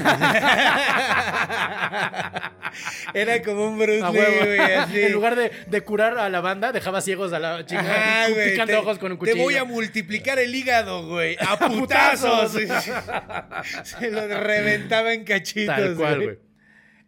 [3.14, 4.46] Era como un Bruce Lee, huevo.
[4.46, 5.02] güey, así.
[5.02, 8.74] en lugar de, de curar a la banda, dejaba ciegos a la Ajá, güey, picando
[8.74, 9.38] te- ojos con un cuchillo.
[9.38, 11.38] Te voy a multiplicar el hígado, güey.
[11.40, 12.52] A putazos.
[12.52, 15.76] Se lo reventaba en cachitos.
[15.76, 16.40] Tal cual, güey.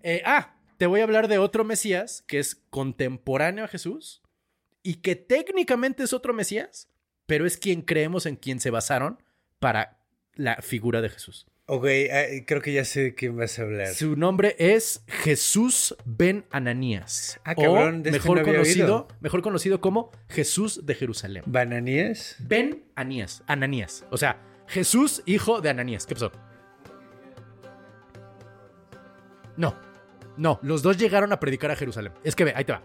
[0.03, 4.21] Eh, ah, te voy a hablar de otro Mesías que es contemporáneo a Jesús
[4.83, 6.89] y que técnicamente es otro Mesías,
[7.25, 9.21] pero es quien creemos en quien se basaron
[9.59, 9.96] para
[10.37, 11.47] la figura de Jesús.
[11.69, 13.87] Ok, ah, creo que ya sé de quién vas a hablar.
[13.93, 17.41] Su nombre es Jesús ben Ananías.
[17.43, 19.07] Ah, cabrón, de o este mejor no había conocido, oído.
[19.19, 21.43] mejor conocido como Jesús de Jerusalén.
[21.45, 22.37] ¿Bananías?
[22.39, 24.05] Ben Anías, Ananías.
[24.11, 26.05] O sea, Jesús, hijo de Ananías.
[26.05, 26.31] ¿Qué pasó?
[29.57, 29.75] No,
[30.37, 32.13] no, los dos llegaron a predicar a Jerusalén.
[32.23, 32.83] Es que ve, ahí te va.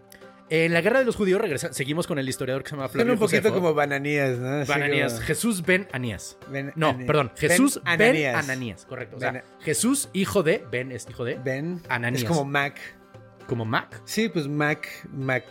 [0.55, 3.15] En la guerra de los judíos, regresa, seguimos con el historiador que se llama Flavio
[3.15, 3.55] un poquito Josefo.
[3.55, 4.49] como Bananías, ¿no?
[4.61, 5.13] Así Ben Anías.
[5.15, 6.37] como- Jesús ben Anías.
[6.51, 7.33] Ben no, Ani- perdón.
[7.37, 8.35] Jesús ben Ananías.
[8.45, 8.85] Ananías.
[8.85, 9.17] correcto.
[9.17, 10.63] O sea, Ben- Jesús, hijo de.
[10.71, 11.37] Ben es hijo de.
[11.43, 11.81] Ben.
[11.89, 12.23] Ananías.
[12.25, 12.79] Es como Mac.
[13.47, 14.03] Como Mac.
[14.05, 15.45] Sí, pues Mac, Mac,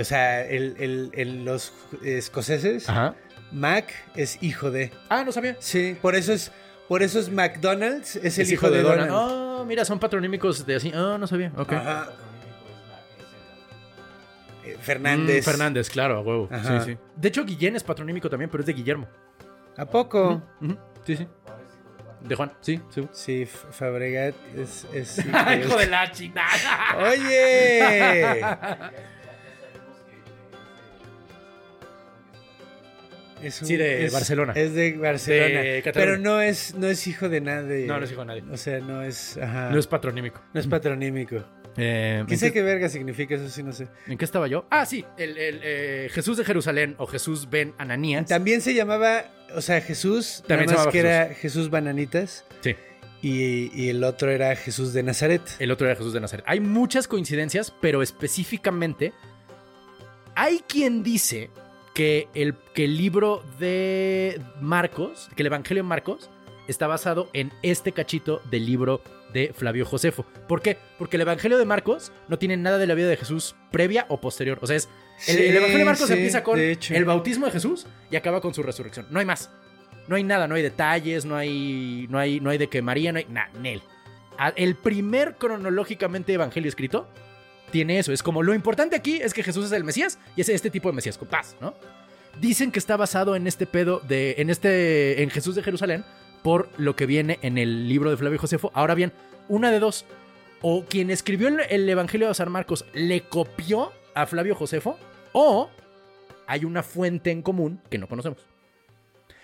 [0.00, 1.72] o sea, el, el- el- los
[2.04, 3.14] escoceses, Ajá.
[3.50, 4.92] Mac es hijo de.
[5.08, 5.56] Ah, no sabía.
[5.58, 6.52] Sí, por eso es,
[6.88, 9.10] por eso es McDonald's, es el hijo, de, Donald.
[9.12, 10.92] Oh, mira, son patronímicos de así.
[10.94, 11.52] Ah, no sabía.
[11.56, 11.72] Ok.
[11.72, 12.12] Ajá.
[14.64, 15.42] Eh, Fernández.
[15.46, 16.48] Mm, Fernández, claro, a huevo.
[16.50, 16.80] Ajá.
[16.80, 16.98] Sí, sí.
[17.16, 19.06] De hecho, Guillén es patronímico también, pero es de Guillermo.
[19.76, 20.42] ¿A poco?
[21.04, 21.28] Sí, sí.
[22.22, 23.06] De Juan, sí, sí.
[23.12, 24.86] Sí, Fabregat es...
[24.94, 25.18] es
[25.66, 26.96] Hijo de la chingada.
[27.10, 28.40] ¡Oye!
[33.42, 34.52] Es un- Sí, de es- Barcelona.
[34.56, 35.60] Es de Barcelona.
[35.60, 37.86] De pero no es, no es hijo de nadie.
[37.86, 38.44] No, no es hijo de nadie.
[38.50, 39.36] O sea, no es.
[39.36, 39.68] Ajá.
[39.70, 40.40] No es patronímico.
[40.54, 41.44] No es patronímico.
[41.76, 43.48] Eh, ¿Quién ¿en, sabe qué, qué verga significa eso?
[43.48, 43.88] Sí, no sé.
[44.06, 44.66] en qué estaba yo?
[44.70, 48.26] Ah, sí, el, el, eh, Jesús de Jerusalén o Jesús ben Ananías.
[48.26, 52.76] También se llamaba, o sea, Jesús, También nada más que era Jesús Bananitas Sí,
[53.22, 55.42] y, y el otro era Jesús de Nazaret.
[55.58, 56.44] el otro era Jesús de Nazaret.
[56.48, 59.12] Hay muchas coincidencias, pero específicamente
[60.36, 61.50] hay quien dice
[61.94, 66.28] que el, que el libro de Marcos, que el Evangelio de Marcos,
[66.66, 69.00] está basado en este cachito del libro
[69.34, 70.24] de Flavio Josefo.
[70.48, 70.78] ¿Por qué?
[70.98, 74.20] Porque el Evangelio de Marcos no tiene nada de la vida de Jesús previa o
[74.20, 74.58] posterior.
[74.62, 74.88] O sea, es
[75.26, 78.40] el, Sí, el Evangelio de Marcos sí, empieza con el bautismo de Jesús y acaba
[78.40, 79.06] con su resurrección.
[79.10, 79.50] No hay más.
[80.06, 83.12] No hay nada, no hay detalles, no hay, no hay, no hay de que María,
[83.12, 83.82] no hay nada, Nel.
[84.56, 87.08] El primer cronológicamente evangelio escrito
[87.70, 88.12] tiene eso.
[88.12, 90.88] Es como lo importante aquí es que Jesús es el Mesías y es este tipo
[90.88, 91.74] de Mesías, con paz, ¿no?
[92.40, 96.04] Dicen que está basado en este pedo de, en este, en Jesús de Jerusalén
[96.44, 98.70] por lo que viene en el libro de Flavio Josefo.
[98.74, 99.12] Ahora bien,
[99.48, 100.04] una de dos.
[100.60, 104.98] O quien escribió el, el Evangelio de San Marcos le copió a Flavio Josefo
[105.32, 105.70] o
[106.46, 108.46] hay una fuente en común que no conocemos.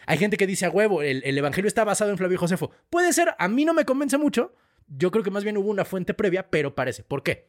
[0.07, 2.71] Hay gente que dice a huevo, el, el Evangelio está basado en Flavio Josefo.
[2.91, 4.55] Puede ser, a mí no me convence mucho.
[4.87, 7.03] Yo creo que más bien hubo una fuente previa, pero parece.
[7.03, 7.47] ¿Por qué?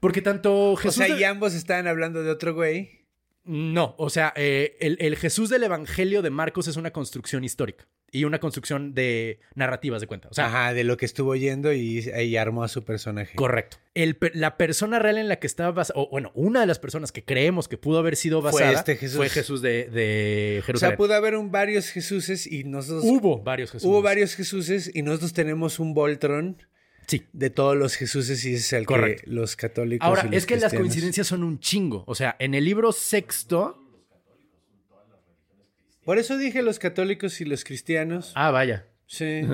[0.00, 1.04] Porque tanto O Jesús...
[1.04, 3.06] sea, de- y ambos estaban hablando de otro güey.
[3.44, 7.86] No, o sea, eh, el, el Jesús del Evangelio de Marcos es una construcción histórica
[8.12, 10.28] y una construcción de narrativas de cuenta.
[10.30, 13.34] O sea, Ajá, de lo que estuvo oyendo y, y armó a su personaje.
[13.36, 13.78] correcto.
[13.94, 17.12] El la persona real en la que estaba basada, o bueno, una de las personas
[17.12, 19.16] que creemos que pudo haber sido Fue basada este Jesús.
[19.16, 20.96] fue Jesús de, de O sea, Jerusalén.
[20.96, 23.02] pudo haber un varios Jesuses y nosotros...
[23.04, 23.88] Hubo varios Jesús.
[23.88, 26.58] Hubo varios Jesuses y nosotros tenemos un Voltron
[27.08, 27.22] Sí.
[27.32, 29.22] de todos los Jesuses y ese es el Correcto.
[29.24, 32.02] que los católicos Ahora, y los es que las coincidencias son un chingo.
[32.06, 33.82] O sea, en el libro sexto.
[36.06, 38.32] Por eso dije los católicos y los cristianos.
[38.36, 38.86] Ah, vaya.
[39.06, 39.42] Sí.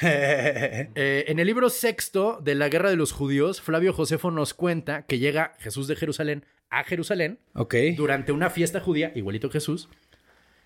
[0.00, 5.02] Eh, en el libro sexto de la guerra de los judíos, Flavio Josefo nos cuenta
[5.02, 7.74] que llega Jesús de Jerusalén a Jerusalén ok.
[7.96, 9.88] durante una fiesta judía, igualito que Jesús.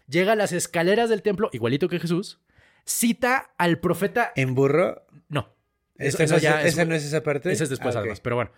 [0.07, 2.41] Llega a las escaleras del templo, igualito que Jesús.
[2.85, 4.35] Cita al profeta.
[4.37, 5.07] ¿En burro?
[5.31, 5.55] No.
[5.97, 7.51] ¿Esta Eso no, es, esa no es esa parte?
[7.51, 8.21] Ese es después, Ah, además.
[8.21, 8.51] Pero bueno.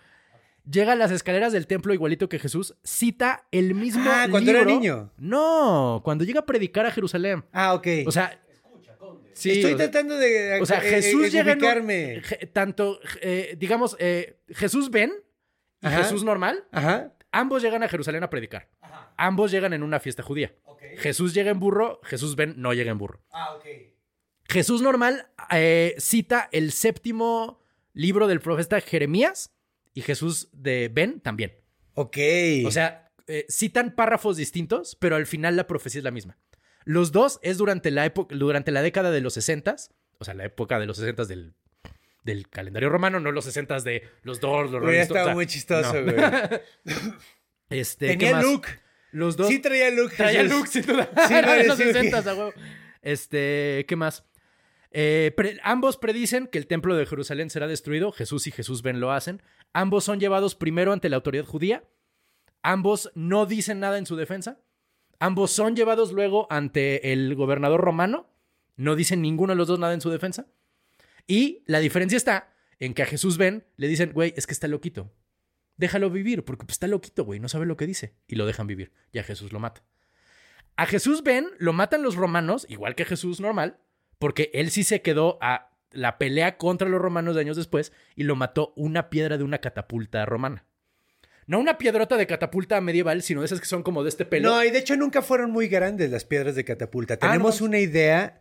[0.70, 2.74] Llega a las escaleras del templo, igualito que Jesús.
[2.83, 4.05] Cita el mismo.
[4.07, 5.12] Ah, cuando era libro- niño.
[5.18, 7.44] No, cuando llega a predicar a Jerusalén.
[7.53, 7.87] Ah, ok.
[8.07, 8.40] O sea.
[9.35, 11.57] Sí, Estoy o sea- tratando de O sea, Jesús llega
[12.53, 15.12] tanto, eh, digamos, eh, Jesús ven
[15.83, 16.05] y Ajá.
[16.05, 17.12] Jesús normal, Ajá.
[17.33, 18.68] ambos llegan a Jerusalén a predicar.
[19.16, 20.55] Ambos llegan en una fiesta judía.
[20.98, 23.20] Jesús llega en burro, Jesús ven no llega en burro.
[23.33, 23.64] Ah, ok.
[24.48, 27.61] Jesús normal eh, cita el séptimo
[27.92, 29.50] libro del profeta Jeremías
[29.95, 31.55] y Jesús de Ben también.
[31.95, 32.19] Ok.
[32.67, 36.37] O sea, eh, citan párrafos distintos, pero al final la profecía es la misma.
[36.85, 39.77] Los dos es durante la época, durante la década de los 60
[40.19, 41.55] o sea, la época de los 60 del,
[42.23, 45.47] del calendario romano, no los 60 de los Doors, los Rolling Stones, o sea, muy
[45.47, 46.13] chistoso, no.
[46.13, 46.61] güey.
[47.71, 48.67] Este, ¿qué Tenía look.
[49.11, 50.13] Los dos Sí traía look.
[50.13, 51.09] traía look, sin duda.
[51.27, 52.53] Sí, no, los sí, 60 a huevo.
[53.01, 54.25] Este, ¿qué más?
[54.97, 58.13] Eh, ambos predicen que el templo de Jerusalén será destruido.
[58.13, 59.43] Jesús y Jesús ven lo hacen.
[59.73, 61.83] Ambos son llevados primero ante la autoridad judía.
[62.63, 64.61] Ambos no dicen nada en su defensa.
[65.19, 68.31] Ambos son llevados luego ante el gobernador romano.
[68.77, 70.47] No dicen ninguno de los dos nada en su defensa.
[71.27, 74.69] Y la diferencia está en que a Jesús ven, le dicen, güey, es que está
[74.69, 75.13] loquito.
[75.77, 78.15] Déjalo vivir, porque pues, está loquito, güey, no sabe lo que dice.
[78.29, 78.93] Y lo dejan vivir.
[79.11, 79.83] Y a Jesús lo mata.
[80.77, 83.79] A Jesús ven, lo matan los romanos, igual que a Jesús normal,
[84.18, 88.24] porque él sí se quedó a la pelea contra los romanos de años después y
[88.24, 90.64] lo mató una piedra de una catapulta romana.
[91.46, 94.50] No una piedrota de catapulta medieval, sino de esas que son como de este pelo.
[94.50, 97.18] No, y de hecho nunca fueron muy grandes las piedras de catapulta.
[97.18, 97.66] Tenemos no.
[97.66, 98.40] una idea.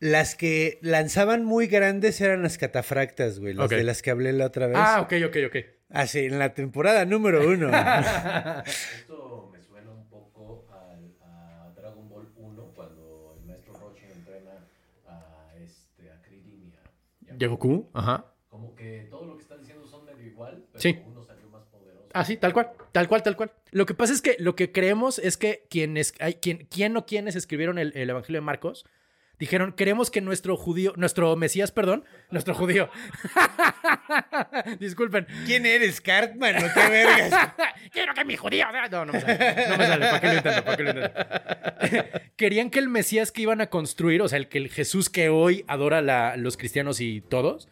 [0.00, 3.54] Las que lanzaban muy grandes eran las catafractas, güey.
[3.54, 4.76] Las de las que hablé la otra vez.
[4.76, 5.56] ah, ok, ok, ok.
[5.90, 7.68] Así, en la temporada número uno.
[8.66, 14.66] Esto me suena un poco al, a Dragon Ball 1 cuando el maestro Roshi entrena
[15.06, 16.82] a, este, a Krillin y a,
[17.20, 17.88] y a ¿Y a Goku?
[17.92, 18.26] Ajá.
[18.48, 20.98] Como que todo lo que están diciendo son medio igual, pero Sí.
[21.06, 22.08] uno salió más poderoso.
[22.12, 23.52] Ah, sí, tal cual, tal cual, tal cual.
[23.70, 27.06] Lo que pasa es que lo que creemos es que quienes, hay, quien, quién o
[27.06, 28.84] quienes escribieron el, el Evangelio de Marcos
[29.42, 32.88] dijeron, queremos que nuestro judío, nuestro Mesías, perdón, nuestro judío.
[34.78, 35.26] Disculpen.
[35.46, 36.56] ¿Quién eres, Cartman?
[36.64, 37.50] ¿O qué vergas?
[37.92, 38.66] Quiero que mi judío.
[38.90, 39.68] No, no me sale.
[39.68, 40.06] No me sale.
[40.06, 40.64] ¿Para qué lo intento?
[40.64, 42.20] ¿Para qué lo intento?
[42.36, 45.28] Querían que el Mesías que iban a construir, o sea, el que el Jesús que
[45.28, 47.68] hoy adora la- los cristianos y todos,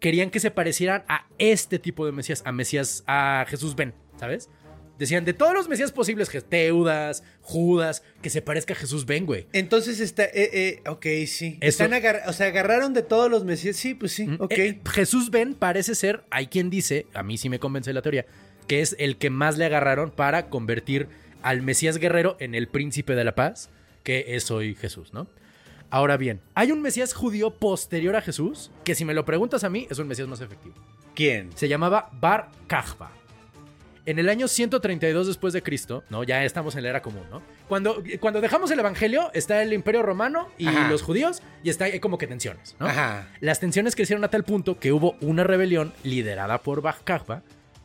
[0.00, 4.50] querían que se parecieran a este tipo de Mesías, a Mesías, a Jesús Ben, ¿sabes?
[4.98, 9.46] Decían, de todos los Mesías posibles, Teudas, Judas, que se parezca a Jesús Ben, güey.
[9.52, 11.58] Entonces está, eh, eh, ok, sí.
[11.60, 13.76] Eso- Están agar- o sea, agarraron de todos los mesías.
[13.76, 14.52] Sí, pues sí, ok.
[14.52, 18.26] Eh, Jesús Ben parece ser, hay quien dice, a mí sí me convence la teoría,
[18.68, 21.08] que es el que más le agarraron para convertir
[21.42, 23.70] al Mesías guerrero en el príncipe de la paz,
[24.04, 25.26] que es hoy Jesús, ¿no?
[25.90, 29.68] Ahora bien, hay un Mesías judío posterior a Jesús, que si me lo preguntas a
[29.68, 30.74] mí, es un Mesías más efectivo.
[31.14, 31.50] ¿Quién?
[31.56, 33.12] Se llamaba Bar Kajba.
[34.04, 36.24] En el año 132 después de Cristo, ¿no?
[36.24, 37.40] Ya estamos en la era común, ¿no?
[37.68, 40.88] Cuando, cuando dejamos el Evangelio, está el Imperio Romano y Ajá.
[40.88, 42.86] los judíos, y está hay como que tensiones, ¿no?
[42.86, 43.28] Ajá.
[43.40, 47.42] Las tensiones crecieron a tal punto que hubo una rebelión liderada por Bar Kajba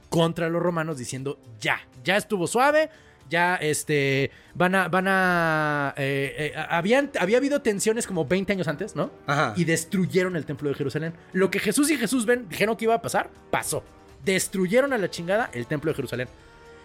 [0.10, 2.90] contra los romanos diciendo ya, ya estuvo suave,
[3.30, 8.68] ya este, van a, van a, eh, eh, habían, había habido tensiones como 20 años
[8.68, 9.12] antes, ¿no?
[9.28, 9.54] Ajá.
[9.56, 11.14] Y destruyeron el templo de Jerusalén.
[11.34, 13.84] Lo que Jesús y Jesús ven, dijeron que iba a pasar, pasó.
[14.24, 16.28] Destruyeron a la chingada el templo de Jerusalén.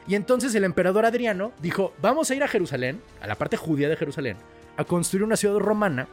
[0.06, 3.88] Y entonces el emperador Adriano dijo, vamos a ir a Jerusalén, a la parte judía
[3.88, 4.36] de Jerusalén,
[4.76, 6.08] a construir una ciudad romana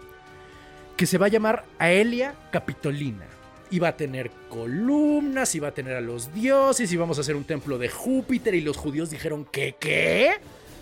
[0.95, 3.25] que se va a llamar Aelia Capitolina.
[3.71, 7.21] Y va a tener columnas, y va a tener a los dioses, y vamos a
[7.21, 8.55] hacer un templo de Júpiter.
[8.55, 9.75] Y los judíos dijeron, ¿qué?
[9.79, 10.31] ¿Qué?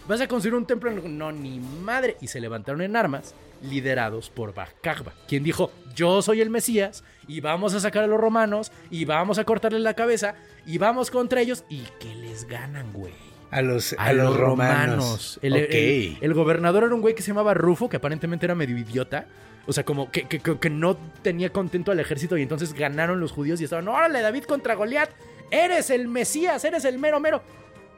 [0.08, 0.90] ¿Vas a construir un templo?
[0.92, 2.16] No, ni madre.
[2.22, 7.42] Y se levantaron en armas, liderados por Bacagba, quien dijo, yo soy el Mesías, y
[7.42, 11.42] vamos a sacar a los romanos, y vamos a cortarles la cabeza, y vamos contra
[11.42, 13.14] ellos, y que les ganan, güey.
[13.52, 15.40] A los, A, los romanos.
[15.42, 15.60] El, ok.
[15.72, 19.26] el- el gobernador era un güey que se llamaba Rufo, que aparentemente era medio idiota.
[19.66, 23.20] O sea, como que, que- que- que no tenía contento al ejército y entonces ganaron
[23.20, 25.10] los judíos y estaban, órale, David contra Goliat,
[25.52, 27.42] eres el Mesías, eres el mero mero.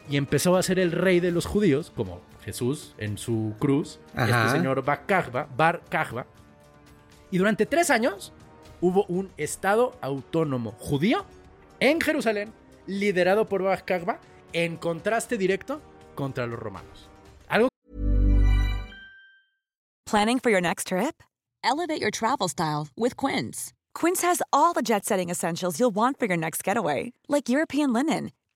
[0.09, 4.45] Y empezó a ser el rey de los judíos, como Jesús en su cruz, Ajá.
[4.47, 6.25] este señor Bar Kajba.
[7.31, 8.33] Y durante tres años
[8.81, 11.25] hubo un estado autónomo judío
[11.79, 12.51] en Jerusalén,
[12.87, 14.19] liderado por Bar Kajba,
[14.51, 15.79] en contraste directo
[16.15, 17.07] contra los romanos.
[17.47, 17.69] Algo
[20.05, 21.21] Planning for your next trip?
[21.63, 23.73] Elevate your travel style with Quince.
[23.93, 27.93] Quince has all the jet setting essentials you'll want for your next getaway, like European
[27.93, 28.31] linen,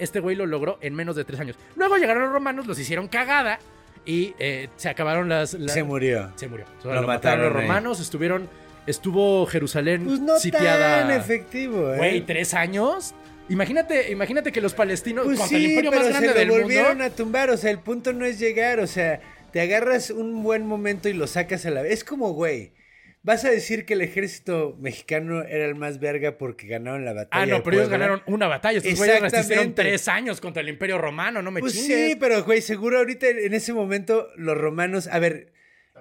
[0.00, 1.56] este güey lo logró en menos de tres años.
[1.76, 3.58] Luego llegaron los romanos, los hicieron cagada
[4.04, 5.54] y eh, se acabaron las...
[5.54, 6.32] las- Se murió.
[6.36, 6.66] Se murió.
[6.84, 7.62] Lo lo, mataron los ahí.
[7.62, 8.48] romanos, estuvieron...
[8.86, 11.00] Estuvo Jerusalén Pues no sitiada...
[11.02, 11.96] tan efectivo, ¿eh?
[11.98, 13.14] Güey, tres años.
[13.50, 16.54] Imagínate, imagínate que los palestinos, Pues contra el imperio pero más grande se del lo
[16.60, 17.04] volvieron mundo...
[17.04, 17.50] a tumbar.
[17.50, 18.80] O sea, el punto no es llegar.
[18.80, 19.20] O sea,
[19.52, 21.92] te agarras un buen momento y lo sacas a la vez.
[21.92, 22.72] Es como, güey,
[23.22, 27.42] vas a decir que el ejército mexicano era el más verga porque ganaron la batalla.
[27.42, 28.78] Ah, no, de pero ellos ganaron una batalla.
[28.78, 32.10] Estos güeyes resistieron tres años contra el imperio romano, no me Pues chingues.
[32.12, 35.52] sí, pero güey, seguro ahorita en ese momento los romanos, a ver,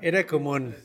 [0.01, 0.75] era como un-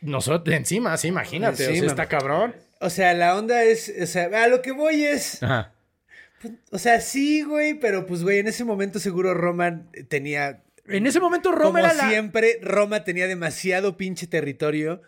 [0.00, 1.54] Nosotros encima, sí, imagínate.
[1.54, 1.86] o sea, Encima.
[1.86, 2.54] está cabrón.
[2.80, 5.72] O sea, la onda es, o sea, a lo que voy es, Ajá.
[6.72, 11.20] o sea, sí, güey, pero pues, güey, en ese momento seguro Roma tenía, En ese
[11.20, 12.08] momento como Roma era la...
[12.08, 15.02] siempre, Roma tenía demasiado pinche territorio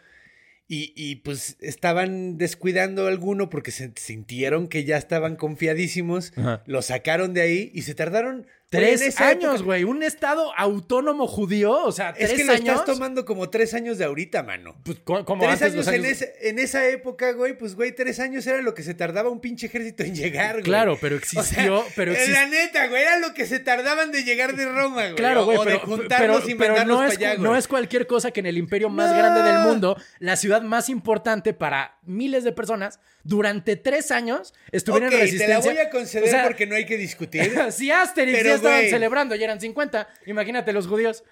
[0.67, 6.63] y, y, pues estaban descuidando alguno porque se sintieron que ya estaban confiadísimos, Ajá.
[6.67, 8.47] lo sacaron de ahí y se tardaron
[8.79, 9.85] Tres esa años, güey.
[9.85, 11.73] Un estado autónomo judío.
[11.85, 12.69] O sea, Es tres que lo años.
[12.81, 14.77] estás tomando como tres años de ahorita, mano.
[14.85, 18.21] Pues, co- como Tres antes años, En, ese- en esa época, güey, pues, güey, tres
[18.21, 20.65] años era lo que se tardaba un pinche ejército en llegar, güey.
[20.65, 21.45] Claro, pero O existió,
[21.83, 24.67] sea, pero en exist- La neta, güey, era lo que se tardaban de llegar de
[24.67, 25.15] Roma, güey.
[25.15, 27.69] Claro, o- güey, o pero, de pero- y pero no, para es, allá, no es
[27.69, 29.17] cualquier cosa que en el imperio más No.
[29.19, 35.09] grande del mundo, la ciudad más importante para miles de personas, durante tres años estuvieron
[35.09, 35.59] Ok, en te resistencia.
[35.59, 37.41] la voy a conceder O sea, porque no hay que discutir.
[37.73, 41.25] si Asterix Pero, estaban celebrando y eran 50, imagínate los judíos.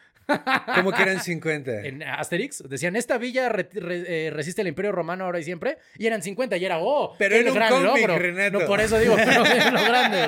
[0.76, 1.80] Como que eran 50.
[1.84, 5.78] En Asterix decían, esta villa re- re- eh, resiste el imperio romano ahora y siempre,
[5.98, 8.18] y eran 50, y era, oh, Pero era un gran cómic, logro.
[8.18, 8.60] Renato.
[8.60, 10.22] No, por eso digo, pero es lo grande.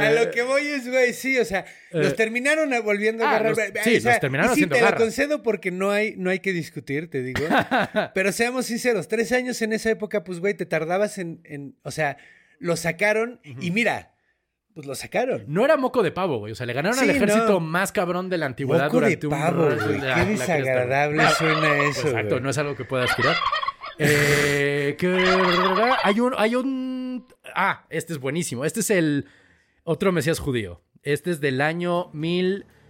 [0.00, 3.56] A lo que voy es, güey, sí, o sea, los terminaron volviendo a ah, agarrar.
[3.56, 4.98] los- sí, O sea, los terminaron sí, haciendo te garra.
[4.98, 7.40] lo concedo porque no hay, no hay que discutir, te digo.
[8.14, 11.90] Pero seamos sinceros, tres años en esa época, pues, güey, te tardabas en, en- o
[11.90, 12.16] sea,
[12.58, 14.12] lo sacaron y mira,
[14.74, 15.44] pues lo sacaron.
[15.48, 16.52] No era moco de pavo, güey.
[16.52, 17.60] O sea, le ganaron al ejército no.
[17.60, 19.98] más cabrón de la antigüedad Moco de durante un pavo, la- güey.
[20.00, 22.40] la- Qué desagradable suena eso, Exacto, güey.
[22.42, 23.36] no es algo que pueda aspirar.
[23.98, 25.24] Eh, que-
[26.04, 27.26] hay un, hay un.
[27.54, 28.64] Ah, este es buenísimo.
[28.64, 29.26] Este es el
[29.84, 30.80] otro Mesías judío.
[31.02, 32.10] Este es del año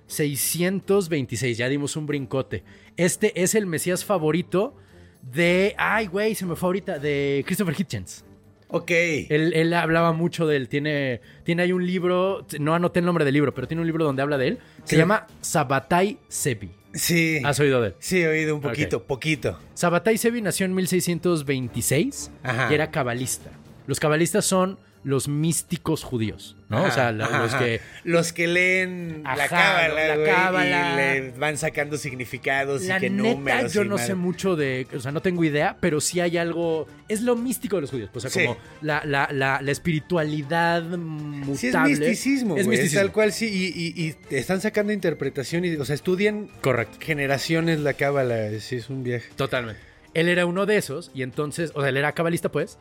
[0.08, 1.56] 1626.
[1.58, 2.64] Ya dimos un brincote.
[2.96, 4.76] Este es el Mesías favorito
[5.22, 5.74] de.
[5.78, 6.98] Ay, güey, se me fue ahorita.
[6.98, 8.24] De Christopher Hitchens.
[8.72, 8.90] Ok.
[8.90, 10.68] Él, él hablaba mucho de él.
[10.68, 12.46] Tiene, tiene ahí un libro.
[12.58, 14.58] No anoté el nombre del libro, pero tiene un libro donde habla de él.
[14.84, 16.70] Se llama Sabatai Sebi.
[16.94, 17.40] Sí.
[17.44, 17.94] ¿Has oído de él?
[17.98, 19.58] Sí, he oído un poquito, poquito.
[19.74, 22.68] Sabatai Sebi nació en 1626 Ajá.
[22.70, 23.50] y era cabalista.
[23.86, 26.78] Los cabalistas son los místicos judíos, ¿no?
[26.78, 27.80] Ajá, o sea, la- los que...
[28.04, 30.92] Los que leen la cábala, la güey, cábala.
[30.92, 34.86] y le van sacando significados La y que neta, números yo no sé mucho de...
[34.96, 36.86] O sea, no tengo idea, pero sí hay algo...
[37.08, 38.08] Es lo místico de los judíos.
[38.14, 38.44] O sea, Sí.
[38.46, 41.56] como la, la, espiritualidad mutable.
[41.56, 43.00] Sí, es misticismo, Es güey, es misticismo.
[43.00, 46.98] tal cual, sí, y, y- y están sacando interpretación, y, o sea, estudian Correcto.
[47.00, 49.28] generaciones la cábala, sí, es un viaje.
[49.36, 49.80] Totalmente.
[50.14, 52.78] Él era uno de esos y entonces, o sea, él era cabalista pues,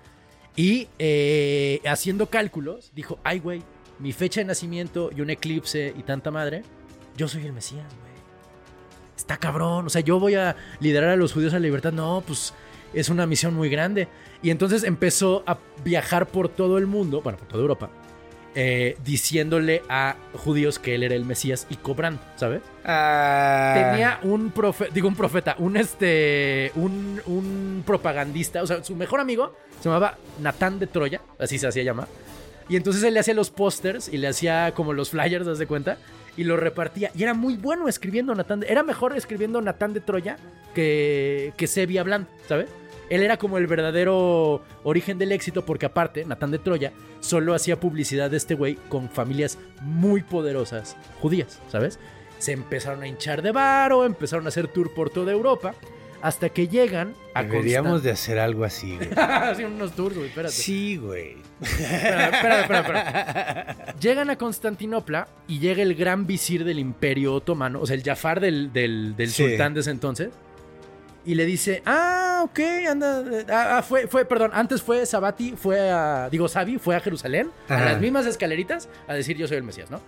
[0.55, 3.61] y eh, haciendo cálculos, dijo, ay güey,
[3.99, 6.63] mi fecha de nacimiento y un eclipse y tanta madre,
[7.17, 8.09] yo soy el Mesías, güey.
[9.17, 11.91] Está cabrón, o sea, yo voy a liderar a los judíos a la libertad.
[11.91, 12.53] No, pues
[12.93, 14.07] es una misión muy grande.
[14.41, 17.89] Y entonces empezó a viajar por todo el mundo, bueno, por toda Europa,
[18.55, 22.61] eh, diciéndole a judíos que él era el Mesías y cobrando, ¿sabes?
[22.85, 28.95] Ah, Tenía un profeta, digo un profeta, un este, un, un propagandista, o sea, su
[28.95, 32.07] mejor amigo se llamaba Natán de Troya, así se hacía llamar.
[32.69, 35.65] Y entonces él le hacía los pósters y le hacía como los flyers, ¿das de
[35.65, 35.97] cuenta?
[36.37, 37.11] Y los repartía.
[37.15, 38.63] Y era muy bueno escribiendo Natán.
[38.67, 40.37] era mejor escribiendo Natán de Troya
[40.73, 42.69] que, que Sebi hablando, ¿sabes?
[43.09, 47.79] Él era como el verdadero origen del éxito porque aparte, Natán de Troya solo hacía
[47.79, 51.99] publicidad de este güey con familias muy poderosas judías, ¿sabes?
[52.37, 55.73] Se empezaron a hinchar de varo, empezaron a hacer tour por toda Europa,
[56.21, 59.65] hasta que llegan a Deberíamos de hacer algo así, güey.
[59.65, 60.53] Unos tours, güey, espérate.
[60.53, 61.37] sí, güey.
[61.61, 63.95] Espera, espera, espera, espera.
[63.99, 68.39] Llegan a Constantinopla y llega el gran visir del Imperio Otomano, o sea, el Jafar
[68.39, 69.47] del, del, del Sí.
[69.47, 70.29] sultán de ese entonces.
[71.25, 73.21] Y le dice, ah, ok, anda.
[73.31, 76.99] eh, Ah, ah, fue, fue, perdón, antes fue Sabati, fue a, digo, Sabi, fue a
[77.01, 79.99] Jerusalén, a las mismas escaleritas, a decir yo soy el Mesías, ¿no?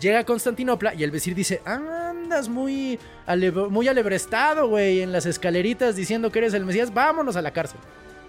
[0.00, 5.26] Llega a Constantinopla y el visir dice, andas muy, ale- muy alebrestado, güey, en las
[5.26, 7.80] escaleritas diciendo que eres el Mesías, vámonos a la cárcel.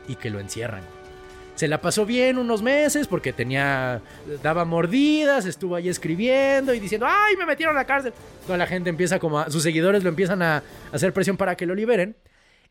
[0.07, 0.81] Y que lo encierran.
[1.53, 4.01] Se la pasó bien unos meses porque tenía.
[4.41, 8.13] daba mordidas, estuvo ahí escribiendo y diciendo, ¡ay, me metieron a la cárcel!
[8.45, 9.49] Toda la gente empieza como a.
[9.51, 12.15] sus seguidores lo empiezan a, a hacer presión para que lo liberen.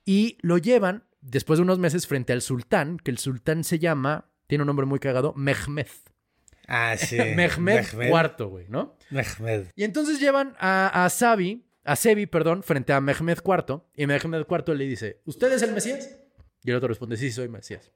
[0.07, 4.31] Y lo llevan, después de unos meses, frente al sultán, que el sultán se llama.
[4.47, 5.87] tiene un nombre muy cagado, Mehmed.
[6.69, 7.17] Ah, sí.
[7.37, 8.97] Mehmed IV, güey, ¿no?
[9.11, 9.73] Mehmed.
[9.75, 13.83] Y entonces llevan a, a Sabi, a Sebi, perdón, frente a Mehmed IV.
[13.95, 16.17] Y Mehmed IV le dice, ¿usted es el Mesías?
[16.63, 17.91] Y el otro responde, sí, soy Mesías.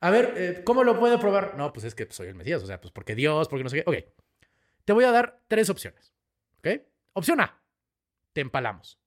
[0.00, 1.56] A ver, eh, ¿cómo lo puedo probar?
[1.56, 2.62] No, pues es que soy el Mesías.
[2.62, 3.90] O sea, pues porque Dios, porque no sé qué.
[3.90, 3.96] Ok.
[4.84, 6.14] Te voy a dar tres opciones.
[6.58, 6.68] ¿Ok?
[7.12, 7.60] Opción A.
[8.32, 8.98] Te empalamos.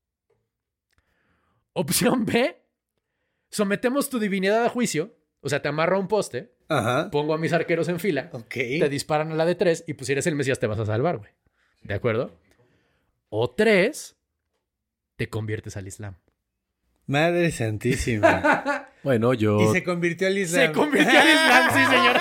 [1.73, 2.61] Opción B.
[3.49, 5.17] Sometemos tu divinidad a juicio.
[5.39, 6.53] O sea, te amarro a un poste.
[6.71, 7.09] Ajá.
[7.11, 8.53] Pongo a mis arqueros en fila Ok.
[8.53, 10.85] te disparan a la de tres y pues si eres el Mesías te vas a
[10.85, 11.31] salvar, güey.
[11.83, 12.31] ¿De acuerdo?
[13.29, 14.15] O tres,
[15.17, 16.15] te conviertes al Islam.
[17.07, 18.87] Madre santísima.
[19.03, 19.59] Bueno, yo.
[19.59, 20.67] y se convirtió al Islam.
[20.67, 22.15] Se convirtió al Islam, sí, señor.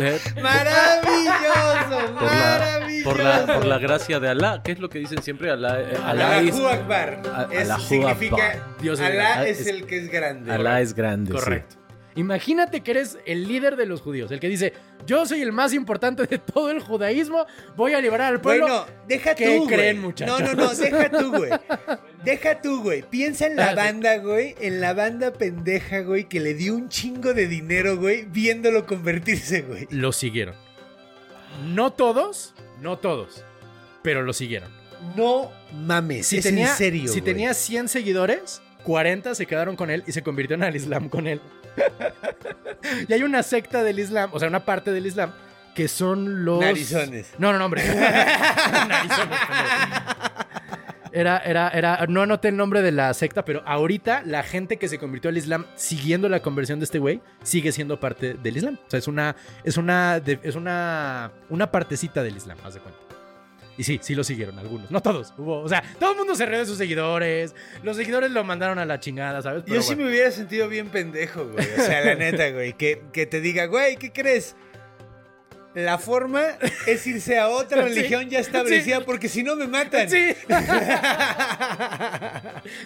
[0.00, 3.10] eh, Maravilloso, por, la, maravilloso.
[3.10, 5.50] por, la, por la gracia de Alá, ¿qué es lo que dicen siempre?
[5.50, 7.22] Alá, eh, Alá es, Allahu Akbar.
[7.34, 8.76] A- Es- Allahu significa Akbar.
[8.80, 9.50] Dios es Alá grande.
[9.50, 10.50] es el que es grande.
[10.52, 11.38] Alá es grande.
[11.38, 11.50] sí.
[12.14, 14.74] Imagínate que eres el líder de los judíos, el que dice,
[15.06, 18.66] yo soy el más importante de todo el judaísmo, voy a liberar al pueblo.
[18.66, 19.66] Bueno, deja ¿Qué tú, güey.
[19.76, 20.38] creen, muchachos?
[20.40, 21.50] No, no, no, deja tú, güey.
[22.24, 23.02] Deja tú, güey.
[23.02, 24.54] Piensa en la banda, güey.
[24.60, 29.62] En la banda pendeja, güey, que le dio un chingo de dinero, güey, viéndolo convertirse,
[29.62, 29.88] güey.
[29.90, 30.54] Lo siguieron.
[31.66, 33.44] No todos, no todos,
[34.02, 34.70] pero lo siguieron.
[35.16, 37.02] No mames, Si es tenía, en serio.
[37.08, 37.22] si güey.
[37.22, 41.40] tenía 100 seguidores, 40 se quedaron con él y se convirtieron al Islam con él.
[43.08, 45.32] y hay una secta del Islam, o sea, una parte del Islam,
[45.74, 46.60] que son los...
[46.60, 47.32] Narizones.
[47.38, 47.82] No, no, no, hombre.
[48.88, 49.38] Narizones.
[51.12, 54.88] Era, era, era, no anoté el nombre de la secta, pero ahorita la gente que
[54.88, 58.78] se convirtió al Islam siguiendo la conversión de este güey sigue siendo parte del Islam.
[58.86, 63.11] O sea, es una, es una, es una, una partecita del Islam, haz de cuenta.
[63.78, 65.32] Y sí, sí lo siguieron algunos, no todos.
[65.38, 67.54] Hubo, o sea, todo el mundo se rió de sus seguidores.
[67.82, 69.62] Los seguidores lo mandaron a la chingada, ¿sabes?
[69.64, 70.04] Pero Yo sí bueno.
[70.04, 71.64] me hubiera sentido bien pendejo, güey.
[71.78, 72.74] O sea, la neta, güey.
[72.74, 74.56] Que, que te diga, güey, ¿qué crees?
[75.74, 76.42] La forma
[76.86, 77.88] es irse a otra Sí.
[77.94, 79.02] religión ya establecida Sí.
[79.06, 80.10] porque si no me matan.
[80.10, 80.18] Sí.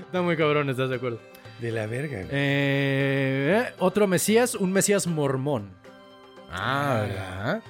[0.06, 1.20] Está muy cabrón, ¿estás de acuerdo?
[1.60, 2.28] De la verga, güey.
[2.30, 5.70] Eh, otro Mesías, un Mesías mormón.
[6.52, 7.62] Ah, ¿verdad?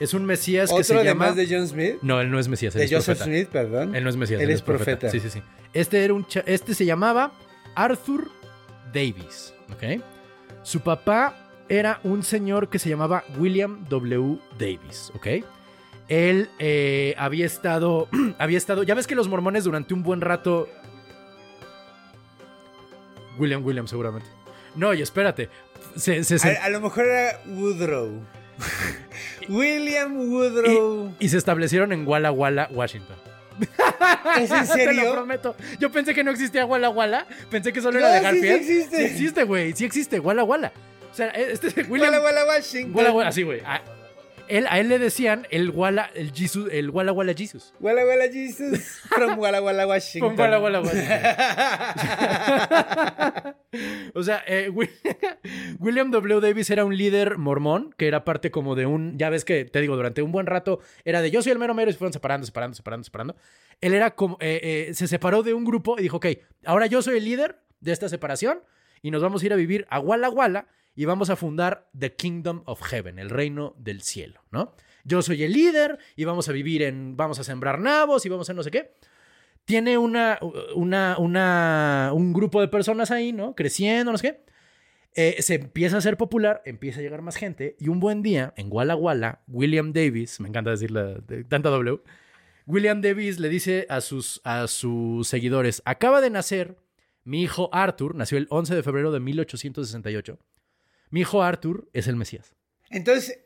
[0.00, 1.26] Es un Mesías que Otro se llama.
[1.26, 1.96] además de John Smith.
[2.02, 3.24] No, él no es Mesías, él De es Joseph profeta.
[3.36, 3.94] Smith, perdón.
[3.96, 5.10] Él no es Mesías, Él es profeta.
[5.10, 5.42] Sí, sí, sí.
[5.72, 7.32] Este era un cha- este se llamaba
[7.74, 8.30] Arthur
[8.92, 10.00] Davis, ¿ok?
[10.62, 14.38] Su papá era un señor que se llamaba William W.
[14.58, 15.26] Davis, ¿ok?
[16.08, 20.68] Él eh, había estado, había estado, ya ves que los mormones durante un buen rato...
[23.38, 24.28] William William seguramente.
[24.74, 25.48] No, y espérate.
[25.96, 28.22] Se, se- se- A, a lo mejor era Woodrow.
[29.48, 31.12] William Woodrow.
[31.18, 33.16] y, y se establecieron en Walla Walla, Washington.
[34.40, 35.12] ¿Es en Te lo serio?
[35.12, 35.56] prometo.
[35.80, 37.26] Yo pensé que no existía Walla Walla.
[37.50, 38.54] Pensé que solo No, era de sí, sí Garfield.
[38.60, 38.96] existe.
[38.98, 39.72] Sí existe, güey.
[39.74, 40.20] Sí existe.
[40.20, 40.72] Walla Walla.
[41.10, 42.12] O sea, este es William.
[42.12, 42.94] Walla Walla Washington.
[42.94, 43.60] Walla Walla, así, güey.
[44.48, 47.74] A, él, a él le decían el Walla, el Jesus, el Walla Walla Jesus.
[47.80, 49.00] Walla Walla Jesus.
[49.08, 50.30] From Walla Walla Washington.
[50.36, 51.98] Con Walla Walla Walla.
[54.14, 54.90] o sea, eh, Wi-
[55.78, 56.40] William W.
[56.40, 59.18] Davis era un líder mormón que era parte como de un.
[59.18, 61.74] Ya ves que te digo, durante un buen rato era de yo soy el mero
[61.74, 63.36] mero y se fueron separando, separando, separando, separando.
[63.80, 64.36] Él era como.
[64.40, 66.26] eh, eh, se separó de un grupo y dijo, ok,
[66.64, 68.60] ahora yo soy el líder de esta separación
[69.02, 70.66] y nos vamos a ir a vivir a Walla Walla
[70.98, 74.74] y vamos a fundar The Kingdom of Heaven, el reino del cielo, ¿no?
[75.04, 77.16] Yo soy el líder y vamos a vivir en.
[77.16, 78.94] Vamos a sembrar nabos y vamos a no sé qué
[79.64, 80.40] tiene una,
[80.74, 83.54] una, una, un grupo de personas ahí, ¿no?
[83.54, 84.44] Creciendo, no sé qué.
[85.14, 88.54] Eh, se empieza a hacer popular, empieza a llegar más gente y un buen día
[88.56, 92.00] en Walla Walla, William Davis, me encanta decirle de tanta W,
[92.66, 96.78] William Davis le dice a sus, a sus seguidores, acaba de nacer
[97.24, 100.38] mi hijo Arthur, nació el 11 de febrero de 1868.
[101.10, 102.54] Mi hijo Arthur es el Mesías.
[102.90, 103.40] Entonces,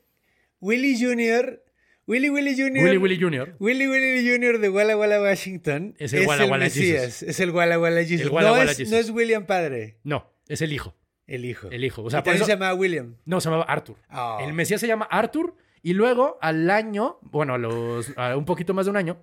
[0.60, 1.62] Willie Jr.
[2.06, 2.82] Willy Willy Jr.
[2.82, 3.54] Willy Willy Jr.
[3.60, 4.58] Willy Willy Jr.
[4.58, 7.22] de Walla Walla Washington Es el Walla Walla Mesías, Jesus.
[7.22, 8.26] Es el Walla Walla Jesus.
[8.26, 8.92] El Walla no, Walla es, Jesus.
[8.92, 10.96] no es William padre, No, es el hijo.
[11.28, 11.68] el hijo.
[11.70, 12.02] El hijo.
[12.02, 13.16] O sea, por eso- se llama William.
[13.24, 13.96] No, se llamaba Arthur.
[14.10, 14.38] Oh.
[14.40, 18.74] El Mesías se llama Arthur y luego al año, bueno, a los a un poquito
[18.74, 19.22] más de un año,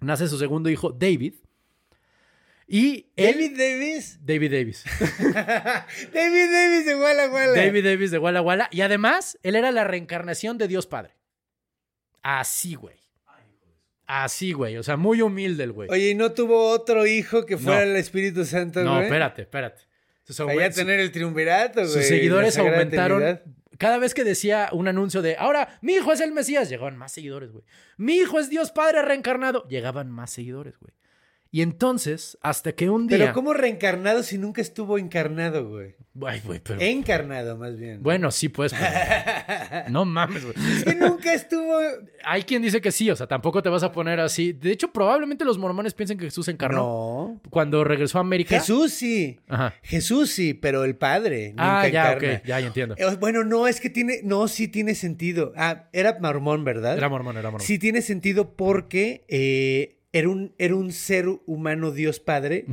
[0.00, 1.34] nace su segundo hijo, David.
[2.66, 4.18] Y él- David Davis.
[4.24, 4.84] David Davis.
[6.12, 7.52] David Davis de Walla Walla.
[7.54, 8.68] David Davis de Walla Walla.
[8.70, 11.14] Y además, él era la reencarnación de Dios Padre.
[12.22, 12.96] Así, güey.
[14.06, 14.76] Así, güey.
[14.76, 15.88] O sea, muy humilde el güey.
[15.90, 17.90] Oye, ¿y no tuvo otro hijo que fuera No.
[17.90, 19.04] el Espíritu Santo, no, güey?
[19.04, 19.82] espérate, espérate.
[20.24, 21.92] Sus, ya tener el triunvirato, güey.
[21.92, 23.18] sus seguidores aumentaron.
[23.18, 23.42] Trinidad.
[23.78, 27.12] Cada vez que decía un anuncio de ahora mi hijo es el Mesías, llegaban más
[27.12, 27.64] seguidores, güey.
[27.96, 30.94] Mi hijo es Dios Padre reencarnado, llegaban más seguidores, güey.
[31.54, 33.16] Y entonces, hasta que un día.
[33.16, 35.94] Pero ¿cómo reencarnado si nunca estuvo encarnado, güey?
[36.26, 38.02] Ay, güey, pero- Encarnado, más bien.
[38.02, 38.72] Bueno, sí, pues.
[38.72, 40.54] pero- No mames, güey.
[40.78, 41.78] Es que nunca estuvo...
[42.24, 44.52] Hay quien dice que sí, o sea, tampoco te vas a poner así.
[44.52, 46.78] De hecho, probablemente los mormones piensen que Jesús encarnó.
[46.78, 47.40] No.
[47.50, 48.56] Cuando regresó a América.
[48.58, 49.38] Jesús sí.
[49.46, 49.74] Ajá.
[49.84, 52.34] Jesús sí, pero el Padre nunca Ah, ya, encarna.
[52.38, 52.96] ok, ya, ya entiendo.
[52.98, 54.22] Eh, Bueno, no, es que tiene...
[54.24, 55.52] No, sí tiene sentido.
[55.56, 56.98] Ah, era mormón, ¿verdad?
[56.98, 57.64] Era mormón, era mormón.
[57.64, 62.64] Sí tiene sentido porque eh, era, un, era un ser humano Dios Padre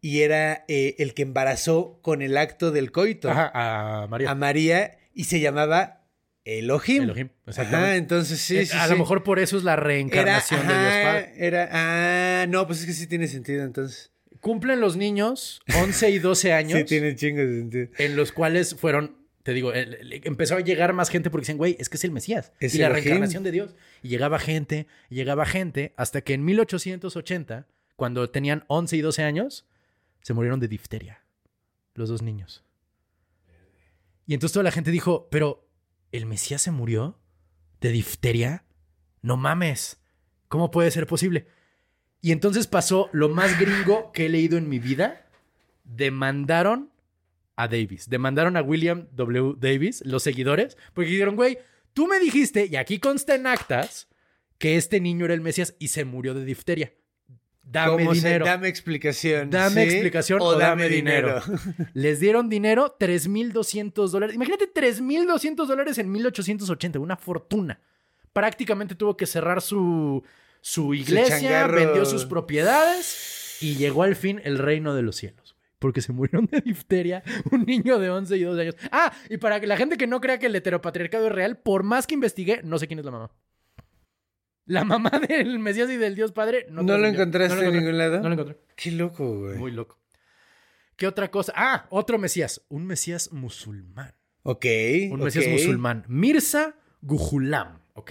[0.00, 4.30] y era eh, el que embarazó con el acto del coito Ajá, a María.
[4.30, 6.04] a María y se llamaba
[6.44, 7.02] Elohim.
[7.02, 7.86] Elohim, exactamente.
[7.90, 8.90] Ajá, entonces sí, sí, a sí.
[8.90, 11.32] lo mejor por eso es la era, reencarnación de Dios Padre.
[11.36, 14.10] era, ah, no, pues es que sí tiene sentido entonces.
[14.40, 16.78] cumplen los niños 11 y 12 años.
[16.78, 17.88] Sí, tiene chingos de sentido.
[17.98, 19.17] En los cuales fueron,
[19.48, 22.52] te digo, empezó a llegar más gente porque dicen, güey, es que es el Mesías.
[22.60, 23.74] Es y la reencarnación de Dios.
[24.02, 29.22] Y llegaba gente, y llegaba gente, hasta que en 1880, cuando tenían 11 y 12
[29.22, 29.66] años,
[30.20, 31.24] se murieron de difteria.
[31.94, 32.62] Los dos niños.
[34.26, 35.66] Y entonces toda la gente dijo, pero
[36.12, 37.18] ¿el Mesías se murió
[37.80, 38.66] de difteria?
[39.22, 39.98] No mames.
[40.48, 41.46] ¿Cómo puede ser posible?
[42.20, 45.26] Y entonces pasó lo más gringo que he leído en mi vida.
[45.84, 46.90] Demandaron
[47.58, 48.08] a Davis.
[48.08, 49.54] Demandaron a William W.
[49.58, 51.58] Davis, los seguidores, porque dijeron, güey,
[51.92, 54.08] tú me dijiste, y aquí consta en actas,
[54.58, 56.92] que este niño era el Mesías y se murió de difteria.
[57.62, 58.46] Dame ¿Cómo se- dinero.
[58.46, 59.50] dame explicación.
[59.50, 59.90] Dame ¿sí?
[59.94, 61.42] explicación o, dame, dinero.
[61.94, 64.34] Les dieron dinero, 3.200 dólares.
[64.36, 67.80] Imagínate 3.200 dólares en 1880, una fortuna.
[68.32, 70.22] Prácticamente tuvo que cerrar su,
[70.60, 75.47] su iglesia, vendió sus propiedades y llegó al fin el reino de los cielos.
[75.78, 77.22] Porque se murieron de difteria
[77.52, 78.76] un niño de 11 y 12 años.
[78.90, 82.06] Ah, y para la gente que no crea que el heteropatriarcado es real, por más
[82.06, 83.30] que investigué, no sé quién es la mamá.
[84.66, 87.20] La mamá del Mesías y del Dios Padre no, ¿No lo trascendió.
[87.22, 88.20] encontraste No lo en ningún lado?
[88.20, 88.58] No lo encontré.
[88.76, 89.56] Qué loco, güey.
[89.56, 89.98] Muy loco.
[90.96, 91.52] ¿Qué otra cosa?
[91.56, 92.60] Ah, otro Mesías.
[92.68, 94.14] Un Mesías musulmán.
[94.42, 94.66] Ok.
[95.10, 96.04] Un Mesías musulmán.
[96.08, 98.10] Mirza Gujulam, ¿ok?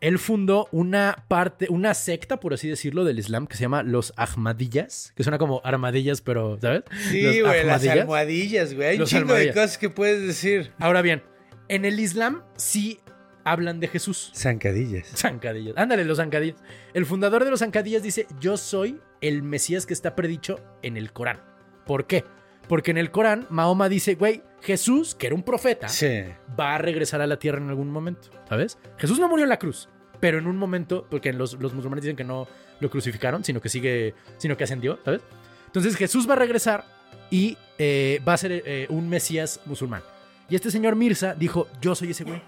[0.00, 4.12] Él fundó una parte, una secta, por así decirlo, del Islam que se llama los
[4.16, 6.84] Ahmadiyas, que suena como armadillas, pero, ¿sabes?
[7.10, 8.88] Sí, Los güey, las almohadillas, güey.
[8.90, 10.72] Hay un chingo de cosas que puedes decir.
[10.78, 11.22] Ahora bien,
[11.68, 13.00] en el Islam sí
[13.44, 14.30] hablan de Jesús.
[14.36, 15.08] Zancadillas.
[15.16, 15.76] Zancadillas.
[15.76, 16.60] Ándale, los zancadillas.
[16.94, 21.12] El fundador de los zancadillas dice, yo soy el Mesías que está predicho en el
[21.12, 21.40] Corán.
[21.86, 22.24] ¿Por qué?
[22.68, 26.22] Porque en el Corán Mahoma dice, güey, Jesús, que era un profeta, Sí.
[26.58, 28.78] va a regresar a la tierra en algún momento, ¿sabes?
[28.98, 29.88] Jesús no murió en la cruz,
[30.20, 32.46] pero en un momento, porque los, los musulmanes dicen que no
[32.80, 35.22] lo crucificaron, sino que sigue, sino que ascendió, ¿sabes?
[35.66, 36.84] Entonces Jesús va a regresar
[37.30, 40.02] y eh, va a ser eh, un Mesías musulmán.
[40.50, 42.42] Y este señor Mirza dijo, yo soy ese güey.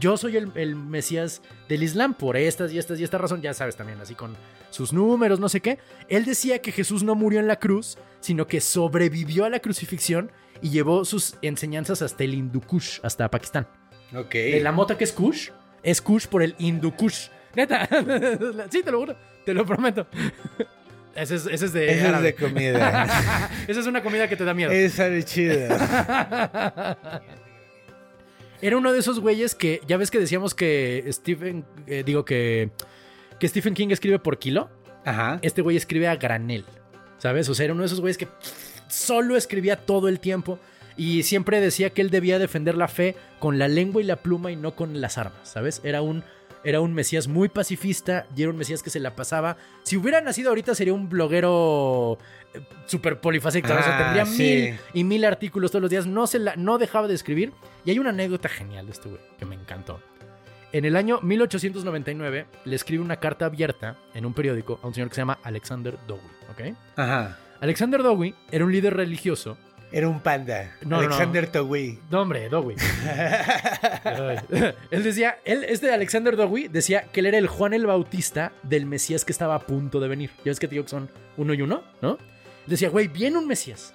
[0.00, 3.54] Yo soy el, el Mesías del Islam por estas y estas y esta razón, ya
[3.54, 4.36] sabes también, así con
[4.70, 5.78] sus números, no sé qué.
[6.08, 10.30] Él decía que Jesús no murió en la cruz, sino que sobrevivió a la crucifixión
[10.62, 13.66] y llevó sus enseñanzas hasta el Hindu Kush, hasta Pakistán.
[14.14, 14.32] Ok.
[14.32, 15.50] De la mota que es Kush,
[15.82, 17.28] es Kush por el Hindu Kush.
[17.54, 17.88] Neta,
[18.70, 20.06] sí, te lo juro, te lo prometo.
[21.16, 21.90] Ese es, ese es de.
[21.90, 23.08] Eso es de comida.
[23.66, 24.70] Esa es una comida que te da miedo.
[24.70, 26.98] Esa es chida.
[28.62, 32.70] Era uno de esos güeyes que, ya ves que decíamos que Stephen, eh, digo que,
[33.38, 34.70] que Stephen King escribe por kilo.
[35.04, 35.38] Ajá.
[35.42, 36.64] Este güey escribe a granel,
[37.18, 37.48] ¿sabes?
[37.48, 38.28] O sea, era uno de esos güeyes que
[38.88, 40.58] solo escribía todo el tiempo
[40.96, 44.50] y siempre decía que él debía defender la fe con la lengua y la pluma
[44.50, 45.80] y no con las armas, ¿sabes?
[45.84, 46.24] Era un,
[46.64, 49.56] era un Mesías muy pacifista y era un Mesías que se la pasaba.
[49.84, 52.18] Si hubiera nacido ahorita sería un bloguero
[52.54, 53.74] eh, súper polifacético.
[53.74, 54.42] O sea, Ah, tendría sí.
[54.42, 56.06] mil y mil artículos todos los días.
[56.06, 57.52] No, se la, no dejaba de escribir.
[57.86, 60.00] Y hay una anécdota genial de este güey que me encantó.
[60.72, 65.08] En el año 1899 le escribe una carta abierta en un periódico a un señor
[65.08, 66.76] que se llama Alexander Dowie, ¿ok?
[66.96, 67.38] Ajá.
[67.60, 69.56] Alexander Dowie era un líder religioso.
[69.92, 70.74] Era un panda.
[70.82, 71.06] No, no, no.
[71.06, 72.00] Alexander Togui.
[72.10, 72.74] No, hombre, Dowie.
[74.90, 78.84] Él decía, él, este Alexander Dowie decía que él era el Juan el Bautista del
[78.84, 80.32] Mesías que estaba a punto de venir.
[80.38, 82.18] Ya ves que te digo que son uno y uno, ¿no?
[82.66, 83.94] Decía, güey, viene un Mesías.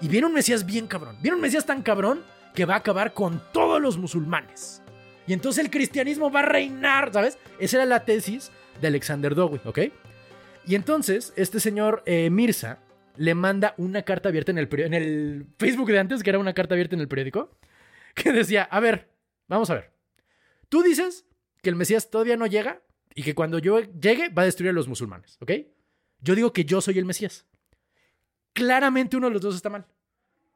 [0.00, 1.16] Y viene un Mesías bien cabrón.
[1.22, 2.22] Viene un Mesías tan cabrón
[2.54, 4.82] que va a acabar con todos los musulmanes.
[5.26, 7.38] Y entonces el cristianismo va a reinar, ¿sabes?
[7.58, 9.78] Esa era la tesis de Alexander Dowie, ¿ok?
[10.66, 12.78] Y entonces este señor eh, Mirza
[13.16, 16.54] le manda una carta abierta en el, en el Facebook de antes, que era una
[16.54, 17.56] carta abierta en el periódico,
[18.14, 19.10] que decía, a ver,
[19.48, 19.92] vamos a ver.
[20.68, 21.26] Tú dices
[21.62, 22.82] que el Mesías todavía no llega
[23.14, 25.52] y que cuando yo llegue va a destruir a los musulmanes, ¿ok?
[26.20, 27.46] Yo digo que yo soy el Mesías.
[28.52, 29.86] Claramente uno de los dos está mal.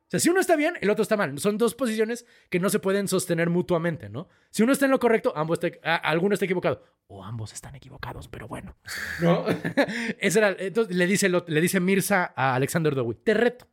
[0.06, 1.38] O sea, si uno está bien, el otro está mal.
[1.38, 4.28] Son dos posiciones que no se pueden sostener mutuamente, ¿no?
[4.50, 6.82] Si uno está en lo correcto, ambos está- a- alguno está equivocado.
[7.06, 8.76] O ambos están equivocados, pero bueno.
[9.20, 9.44] ¿No?
[10.18, 13.66] Ese era, entonces le dice, le dice Mirza a Alexander Dowie, te reto,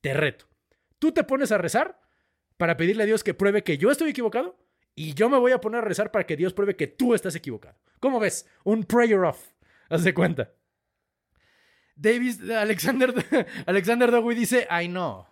[0.00, 0.46] te reto.
[0.98, 2.00] Tú te pones a rezar
[2.56, 4.56] para pedirle a Dios que pruebe que yo estoy equivocado
[4.94, 7.34] y yo me voy a poner a rezar para que Dios pruebe que tú estás
[7.34, 7.76] equivocado.
[8.00, 8.48] ¿Cómo ves?
[8.64, 9.42] Un prayer off.
[9.90, 10.52] Haz de cuenta.
[11.94, 13.12] Davis, Alexander,
[13.66, 15.26] Alexander dice, ay no,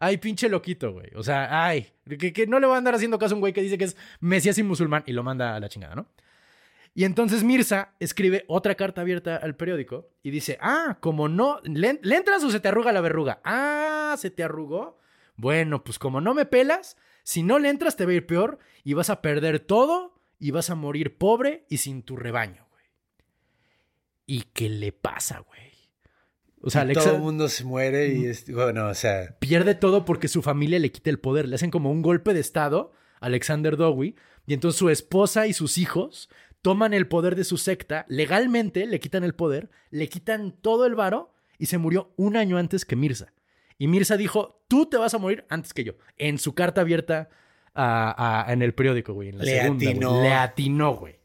[0.00, 1.10] ay pinche loquito, güey.
[1.14, 3.52] O sea, ay, que, que no le va a andar haciendo caso a un güey
[3.52, 6.06] que dice que es mesías y musulmán y lo manda a la chingada, ¿no?
[6.94, 12.00] Y entonces Mirza escribe otra carta abierta al periódico y dice, ah, como no, ¿le,
[12.02, 13.40] le entras o se te arruga la verruga?
[13.44, 14.98] Ah, ¿se te arrugó?
[15.36, 18.58] Bueno, pues como no me pelas, si no le entras te va a ir peor
[18.82, 22.84] y vas a perder todo y vas a morir pobre y sin tu rebaño, güey.
[24.24, 25.65] ¿Y qué le pasa, güey?
[26.62, 30.04] O sea, Alexa todo el mundo se muere y es, bueno, o sea, pierde todo
[30.04, 31.46] porque su familia le quita el poder.
[31.48, 34.14] Le hacen como un golpe de estado a Alexander Dowie.
[34.46, 36.28] Y entonces su esposa y sus hijos
[36.62, 38.06] toman el poder de su secta.
[38.08, 42.56] Legalmente le quitan el poder, le quitan todo el varo y se murió un año
[42.58, 43.32] antes que Mirza.
[43.78, 45.92] Y Mirza dijo, tú te vas a morir antes que yo.
[46.16, 47.28] En su carta abierta
[47.74, 49.28] a- a- en el periódico, güey.
[49.28, 50.22] En la Le segunda, güey.
[50.22, 51.16] Le atinó, güey.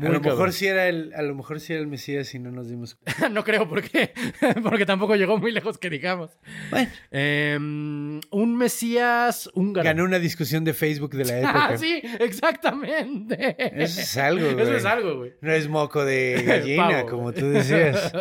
[0.00, 2.50] A lo mejor sí era el, a lo mejor sí era el Mesías y no
[2.50, 3.28] nos dimos cuenta.
[3.30, 4.12] no creo por qué.
[4.62, 6.38] Porque tampoco llegó muy lejos que digamos.
[6.70, 9.84] Bueno, Em, un Mesías húngaro.
[9.84, 11.66] ganó una discusión de Facebook de la época.
[11.70, 13.56] Ah, sí, exactamente.
[13.82, 14.62] Eso es algo, güey.
[14.62, 15.32] Eso es algo, güey.
[15.40, 18.12] No es moco de gallina, Pavo, como tú decías.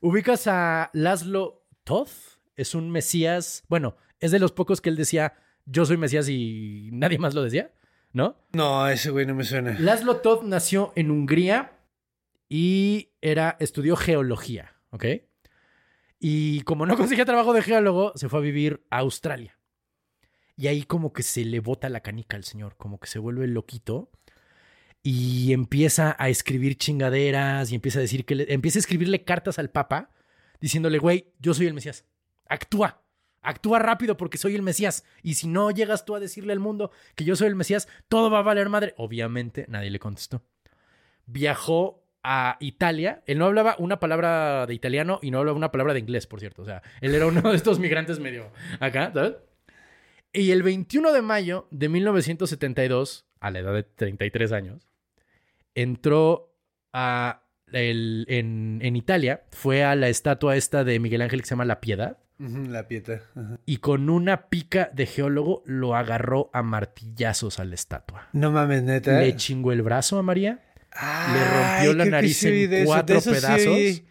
[0.00, 2.10] ¿Ubicas a Laszlo Toth?
[2.56, 3.64] Es un Mesías.
[3.68, 7.42] Bueno, es de los pocos que él decía, yo soy Mesías y nadie más lo
[7.42, 7.72] decía,
[8.12, 8.36] ¿no?
[8.52, 9.76] No, ese güey no me suena.
[9.78, 11.72] Laszlo Toth nació en Hungría
[12.48, 15.04] y era, estudió geología, ¿ok?
[16.18, 19.58] Y como no conseguía trabajo de geólogo, se fue a vivir a Australia.
[20.56, 23.46] Y ahí como que se le bota la canica al señor, como que se vuelve
[23.48, 24.10] loquito
[25.02, 29.58] y empieza a escribir chingaderas y empieza a decir que le- empieza a escribirle cartas
[29.58, 30.10] al Papa
[30.60, 32.04] diciéndole, güey, yo soy el Mesías.
[32.48, 33.01] Actúa.
[33.42, 35.04] Actúa rápido porque soy el Mesías.
[35.22, 38.30] Y si no llegas tú a decirle al mundo que yo soy el Mesías, todo
[38.30, 38.94] va a valer madre.
[38.96, 40.42] Obviamente nadie le contestó.
[41.26, 43.22] Viajó a Italia.
[43.26, 46.40] Él no hablaba una palabra de italiano y no hablaba una palabra de inglés, por
[46.40, 46.62] cierto.
[46.62, 49.34] O sea, él era uno de estos migrantes medio acá, ¿sabes?
[50.32, 54.88] Y el 21 de mayo de 1972, a la edad de 33 años,
[55.74, 56.54] entró
[56.92, 61.50] a el- en, en Italia, fue a la estatua esta de Miguel Ángel que se
[61.50, 62.18] llama La Piedad,
[62.68, 63.20] La pieta.
[63.36, 63.58] ajá.
[63.66, 68.28] y con una pica de geólogo lo agarró a martillazos a la estatua.
[68.32, 69.20] No mames, neta.
[69.20, 73.18] Le chingó el brazo a María, Ay, le rompió la nariz sí en eso, cuatro
[73.18, 74.02] eso pedazos.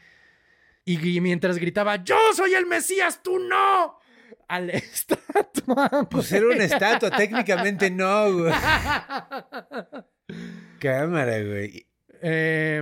[0.86, 3.99] y mientras gritaba, yo soy el Mesías, tú no,
[4.47, 6.07] a la estatua.
[6.09, 8.53] Pues era una estatua, técnicamente no, güey.
[10.79, 11.86] Cámara, güey.
[12.21, 12.82] Eh,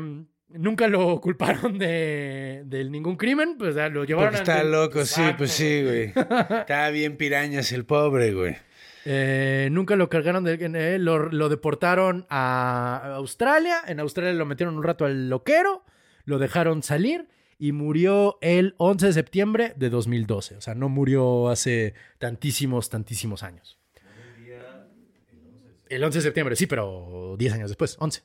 [0.50, 4.70] nunca lo culparon de, de ningún crimen, pues o sea, lo llevaron Porque está ante-
[4.72, 5.38] loco, sí, Exacto.
[5.38, 6.06] pues sí, güey.
[6.16, 8.56] Estaba bien pirañas el pobre, güey.
[9.06, 13.78] Eh, nunca lo cargaron, de, eh, lo, lo deportaron a Australia.
[13.88, 15.84] En Australia lo metieron un rato al loquero,
[16.26, 17.28] lo dejaron salir
[17.58, 20.58] y murió el 11 de septiembre de 2012.
[20.58, 23.78] O sea, no murió hace tantísimos, tantísimos años.
[25.90, 28.22] El 11 de septiembre, sí, pero 10 años después, 11.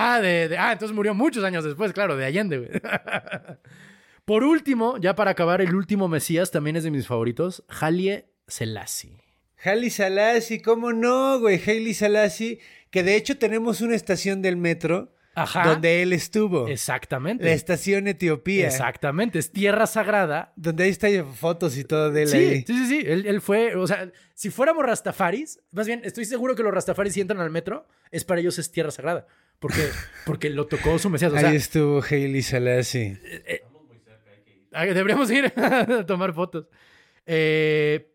[0.00, 2.58] Ah, de, de- ah, entonces murió muchos años después, claro, de Allende.
[2.58, 2.70] güey.
[4.24, 9.22] Por último, ya para acabar, el último Mesías también es de mis favoritos, Halie Selassie.
[9.64, 11.60] Haile Selassie, ¿cómo no, güey?
[11.66, 15.66] Haile Selassie, que de hecho tenemos una estación del metro Ajá.
[15.66, 16.68] donde él estuvo.
[16.68, 17.42] Exactamente.
[17.44, 18.66] La estación Etiopía.
[18.66, 20.52] Exactamente, es tierra sagrada.
[20.56, 22.64] Donde ahí está fotos y todo de él Sí, ahí.
[22.66, 23.02] sí, sí, sí.
[23.06, 27.14] Él, él fue, o sea, si fuéramos rastafaris, más bien, estoy seguro que los rastafaris
[27.14, 29.26] si entran al metro, es para ellos es tierra sagrada.
[29.58, 29.88] Porque,
[30.24, 31.32] porque lo tocó su Mesías.
[31.32, 33.18] O sea, ahí estuvo Haile Selassie.
[34.72, 36.68] Ah, Deberíamos ir a tomar fotos.
[37.26, 38.10] Eh,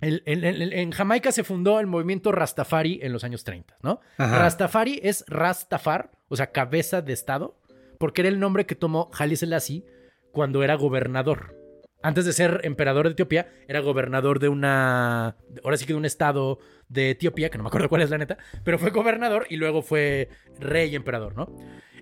[0.00, 4.00] el- el- el- en Jamaica se fundó el movimiento Rastafari en los años 30, ¿no?
[4.18, 4.38] Ajá.
[4.38, 7.58] Rastafari es Rastafar, o sea, cabeza de Estado,
[7.98, 9.84] porque era el nombre que tomó Haile Selassie
[10.32, 11.56] cuando era gobernador.
[12.04, 15.38] Antes de ser emperador de Etiopía, era gobernador de una.
[15.64, 16.58] Ahora sí que de un estado
[16.90, 19.80] de Etiopía, que no me acuerdo cuál es la neta, pero fue gobernador y luego
[19.80, 20.28] fue
[20.60, 21.56] rey y emperador, ¿no?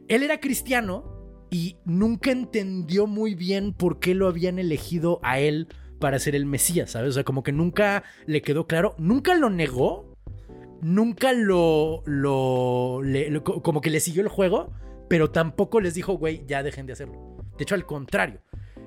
[0.08, 5.68] Él era cristiano y nunca entendió muy bien por qué lo habían elegido a él
[6.00, 7.10] para ser el Mesías, ¿sabes?
[7.10, 10.18] O sea, como que nunca le quedó claro, nunca lo negó,
[10.80, 12.02] nunca lo.
[12.06, 13.00] lo,
[13.44, 14.72] como que le siguió el juego,
[15.08, 17.36] pero tampoco les dijo, güey, ya dejen de hacerlo.
[17.56, 18.40] De hecho, al contrario.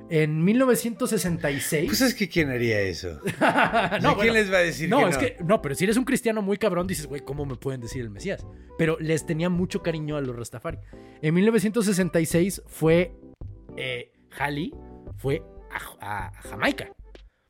[0.09, 1.87] En 1966.
[1.87, 3.19] Pues es que ¿quién haría eso?
[3.39, 5.19] No, ¿A quién bueno, les va a decir no, que es no?
[5.19, 8.01] que no, pero si eres un cristiano muy cabrón, dices, güey, ¿cómo me pueden decir
[8.01, 8.45] el Mesías?
[8.77, 10.77] Pero les tenía mucho cariño a los Rastafari.
[11.21, 13.15] En 1966 fue
[13.77, 14.73] eh, Halley,
[15.17, 15.43] fue
[15.99, 16.91] a, a Jamaica.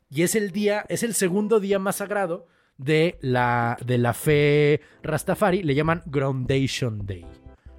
[0.09, 2.47] Y es el día, es el segundo día más sagrado
[2.77, 5.63] de la, de la fe Rastafari.
[5.63, 7.25] Le llaman Groundation Day.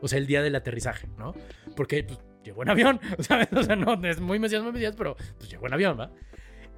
[0.01, 1.35] O sea, el día del aterrizaje, ¿no?
[1.75, 3.49] Porque pues, llegó en avión, ¿sabes?
[3.53, 6.11] O sea, no es muy mesías, muy mesías, pero pues llegó en avión, ¿va?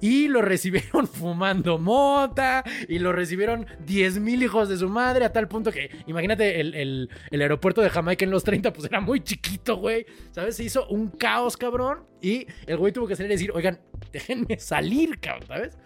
[0.01, 2.63] Y lo recibieron fumando mota.
[2.87, 5.25] Y lo recibieron 10.000 hijos de su madre.
[5.25, 8.85] A tal punto que, imagínate, el, el- el aeropuerto de Jamaica en los 30, pues
[8.85, 10.05] era muy chiquito, güey.
[10.31, 10.55] ¿Sabes?
[10.55, 12.05] Se hizo un caos, cabrón.
[12.21, 13.79] Y el güey tuvo que salir y decir, oigan,
[14.13, 15.77] déjenme salir, cabrón, ¿sabes?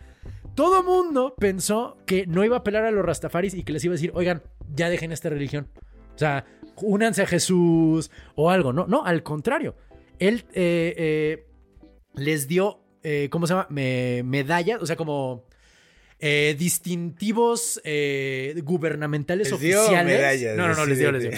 [0.54, 3.94] Todo mundo pensó que no iba a apelar a los rastafaris y que les iba
[3.94, 4.44] a decir, oigan,
[4.76, 5.68] ya dejen esta religión.
[6.14, 6.46] O sea,
[6.82, 8.86] únanse a Jesús o algo, ¿no?
[8.88, 9.76] No, al contrario.
[10.20, 11.46] él eh, eh,
[12.16, 13.68] les dio, eh, ¿cómo se llama?
[13.70, 15.46] Me- medallas, o sea, como
[16.58, 17.82] distintivos
[18.64, 20.16] gubernamentales Les dio oficiales.
[20.18, 21.32] medallas, no, no, no, les dio, les dio.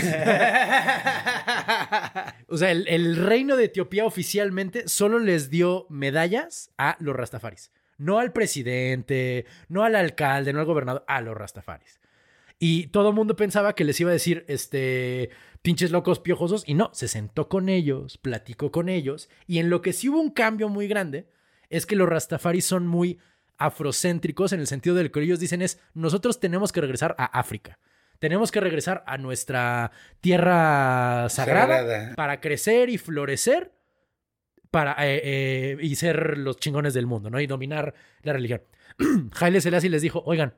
[2.47, 7.71] o sea, el, el reino de Etiopía oficialmente solo les dio medallas a los rastafaris.
[7.97, 11.99] No al presidente, no al alcalde, no al gobernador, a los rastafaris.
[12.57, 15.29] Y todo el mundo pensaba que les iba a decir, este,
[15.61, 16.63] pinches locos piojosos.
[16.65, 19.29] Y no, se sentó con ellos, platicó con ellos.
[19.47, 21.27] Y en lo que sí hubo un cambio muy grande
[21.69, 23.19] es que los rastafaris son muy
[23.57, 27.79] afrocéntricos en el sentido de que ellos dicen es, nosotros tenemos que regresar a África.
[28.19, 29.91] Tenemos que regresar a nuestra
[30.21, 32.15] tierra sagrada, Sagrada.
[32.15, 33.73] para crecer y florecer
[34.71, 37.39] para, eh, eh, y ser los chingones del mundo, ¿no?
[37.39, 37.93] Y dominar
[38.23, 38.61] la religión.
[39.39, 40.53] Haile Selassie les dijo, oigan,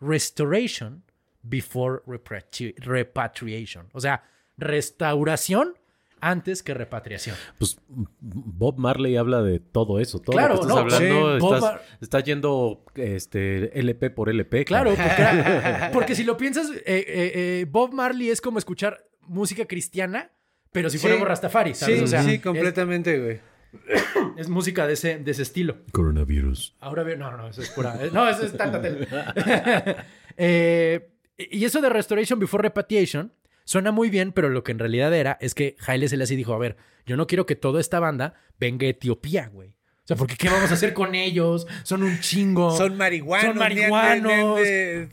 [0.00, 1.04] restoration
[1.42, 3.88] before repatri- repatriation.
[3.92, 4.22] O sea,
[4.56, 5.74] restauración
[6.20, 7.36] antes que repatriación.
[7.58, 7.78] Pues
[8.18, 10.18] Bob Marley habla de todo eso.
[10.18, 14.10] Todo Claro, lo que estás no, hablando, sí, Bob estás, Mar- estás yendo este, LP
[14.10, 14.64] por LP.
[14.64, 19.04] Claro, porque, era- porque si lo piensas, eh, eh, eh, Bob Marley es como escuchar
[19.22, 20.32] música cristiana,
[20.72, 21.02] pero si Sí.
[21.02, 21.98] fuéramos Rastafari, ¿sabes?
[21.98, 23.40] Sí, O sea, sí, completamente, güey.
[24.38, 25.76] Es, música de ese, de ese estilo.
[25.92, 26.74] Coronavirus.
[26.80, 27.96] Ahora veo, no, no, eso es pura.
[28.12, 29.06] No, eso es tanta tele.
[30.40, 33.32] Eh, y eso de Restoration Before Repatriation
[33.64, 36.58] suena muy bien, pero lo que en realidad era es que Haile Selassie dijo: A
[36.58, 36.76] ver,
[37.06, 39.68] yo no quiero que toda esta banda venga a Etiopía, güey.
[39.70, 41.66] O sea, porque ¿qué vamos a hacer con ellos?
[41.82, 42.70] Son un chingo.
[42.76, 43.44] Son marihuanos.
[43.44, 44.58] Son de- marihuanos.
[44.60, 45.06] de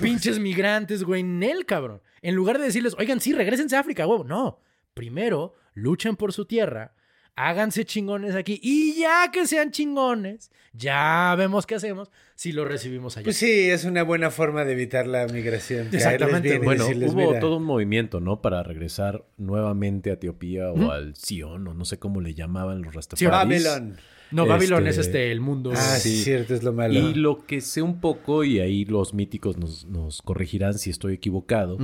[0.00, 1.22] pinches, migrantes, güey.
[1.22, 2.02] Nel, cabrón.
[2.20, 4.24] En lugar de decirles, oigan, sí, regresense a África, güey.
[4.24, 4.60] No.
[4.92, 6.94] Primero, luchen por su tierra.
[7.36, 8.58] Háganse chingones aquí.
[8.60, 13.24] Y ya que sean chingones, ya vemos qué hacemos si lo recibimos allá.
[13.24, 15.88] Pues sí, es una buena forma de evitar la migración.
[15.90, 18.40] Exactamente, Bueno, decirles, hubo mira, todo un movimiento, ¿no?
[18.40, 22.92] Para regresar nuevamente a Etiopía o al Sion, o no sé cómo le llamaban los
[22.92, 23.64] Sí, rastafaris.
[23.64, 23.96] Babylon.
[24.30, 25.72] no, este- es este, el mundo.
[25.74, 26.22] Ah, sí, Sí.
[26.22, 26.94] cierto, es lo malo.
[26.94, 31.14] Y lo que sé un poco, y ahí los míticos nos, nos corregirán si estoy
[31.14, 31.76] equivocado,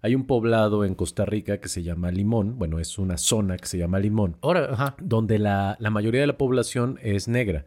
[0.00, 3.66] hay un poblado en Costa Rica que se llama Limón, bueno, es una zona que
[3.66, 4.94] se llama Limón, Ahora, ajá.
[5.00, 7.64] donde la, la mayoría de la población es negra.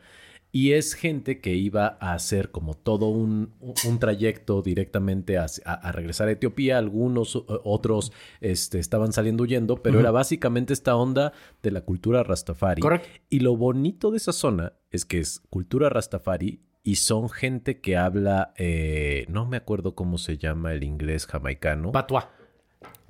[0.56, 3.52] Y es gente que iba a hacer como todo un,
[3.86, 6.78] un trayecto directamente a, a- a regresar a Etiopía.
[6.78, 12.82] Algunos otros este, estaban saliendo huyendo, pero era básicamente esta onda de la cultura rastafari.
[12.82, 13.10] Correcto.
[13.30, 17.98] Y lo bonito de esa zona es que es cultura rastafari y son gente que
[17.98, 21.92] habla, eh, no me acuerdo cómo se llama el inglés jamaicano.
[21.92, 22.30] Patua.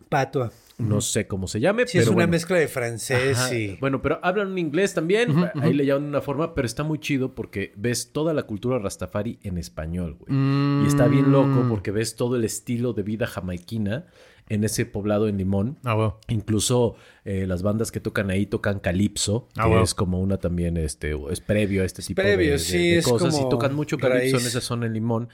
[0.10, 0.52] Patua.
[0.78, 2.32] No sé cómo se llame, Sí, pero es una bueno.
[2.32, 3.56] mezcla de francés Ajá.
[3.56, 3.78] y...
[3.78, 5.34] Bueno, pero hablan un inglés también.
[5.62, 8.78] Ahí le llaman de una forma, pero está muy chido porque ves toda la cultura
[8.80, 10.34] rastafari en español, güey.
[10.34, 10.84] Mm.
[10.84, 14.06] Y está bien loco porque ves todo el estilo de vida jamaiquina
[14.48, 15.80] en ese poblado en Limón.
[15.84, 16.20] Ah, bueno.
[16.28, 19.84] Incluso eh, las bandas que tocan ahí tocan calipso, Ah, que wow.
[19.84, 22.98] es como una también, este, es previo a este tipo previo, de, de- sí, de
[23.00, 23.34] es cosas.
[23.34, 25.30] como Y tocan mucho calipso en esa zona en Limón.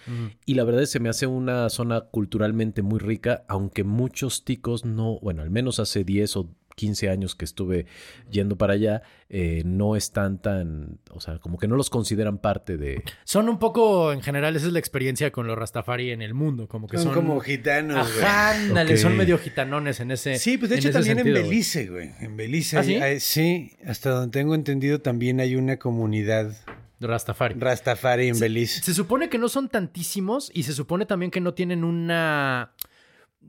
[0.46, 4.46] Y la verdad es que se me hace una zona culturalmente muy rica, aunque muchos
[4.46, 7.86] ticos no, bueno, al menos hace 10 o 15 años que estuve
[8.30, 12.78] yendo para allá, eh, no están tan, o sea, como que no los consideran parte
[12.78, 13.04] de...
[13.24, 16.68] Son un poco, en general, esa es la experiencia con los Rastafari en el mundo.
[16.68, 18.26] Como que Son, son, como gitanos, güey.
[18.26, 20.38] Ándale, son medio gitanones en ese.
[20.38, 21.44] Sí, pues de hecho también sentido, en.
[21.44, 22.12] Belice, güey.
[22.20, 22.96] En Belice, ¿Ah, sí?
[22.96, 26.54] hay- sí, hasta donde tengo entendido también hay una comunidad
[27.00, 27.56] Rastafari.
[27.60, 28.82] Rastafari en Belice.
[28.84, 32.74] Se supone que no son tantísimos y se supone también que no tienen una.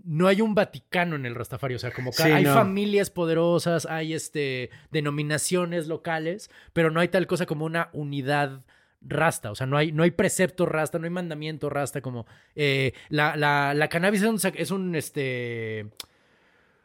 [0.05, 2.55] No hay un Vaticano en el Rastafari, o sea, como que Sí, hay no.
[2.55, 8.63] familias poderosas, hay este denominaciones locales, pero no hay tal cosa como una unidad
[9.03, 12.25] rasta, o sea, no hay, no hay precepto rasta, no hay mandamiento rasta, como
[12.55, 15.87] eh, la, la, la cannabis es un, es un este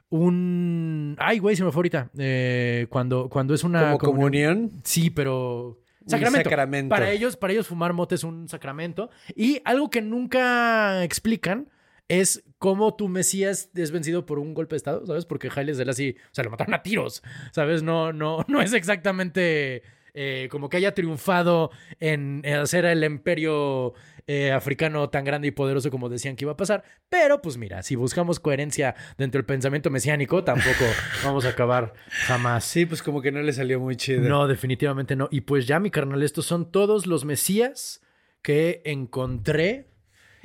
[0.10, 4.72] un ay güey se me fue ahorita eh, cuando cuando es una Como comunión.
[4.84, 5.80] Sí, pero.
[6.06, 6.50] Sacramento.
[6.50, 6.90] sacramento.
[6.90, 9.10] Para ellos, para ellos fumar mote es un sacramento.
[9.36, 11.68] Y algo que nunca explican
[12.08, 15.26] es cómo tu Mesías es vencido por un golpe de Estado, ¿sabes?
[15.26, 17.84] Porque Haile Selassie, o sea, lo mataron a tiros, ¿sabes?
[17.84, 19.84] No, no, no es exactamente
[20.14, 23.94] eh, como que haya triunfado en, en hacer el imperio
[24.30, 26.84] eh, africano tan grande y poderoso como decían que iba a pasar.
[27.08, 30.84] Pero, pues mira, si buscamos coherencia dentro del pensamiento mesiánico, tampoco
[31.24, 32.66] vamos a acabar jamás.
[32.66, 34.28] Sí, pues como que no le salió muy chido.
[34.28, 35.30] No, definitivamente no.
[35.32, 38.02] Y pues ya, mi carnal, estos son todos los mesías
[38.42, 39.88] que encontré.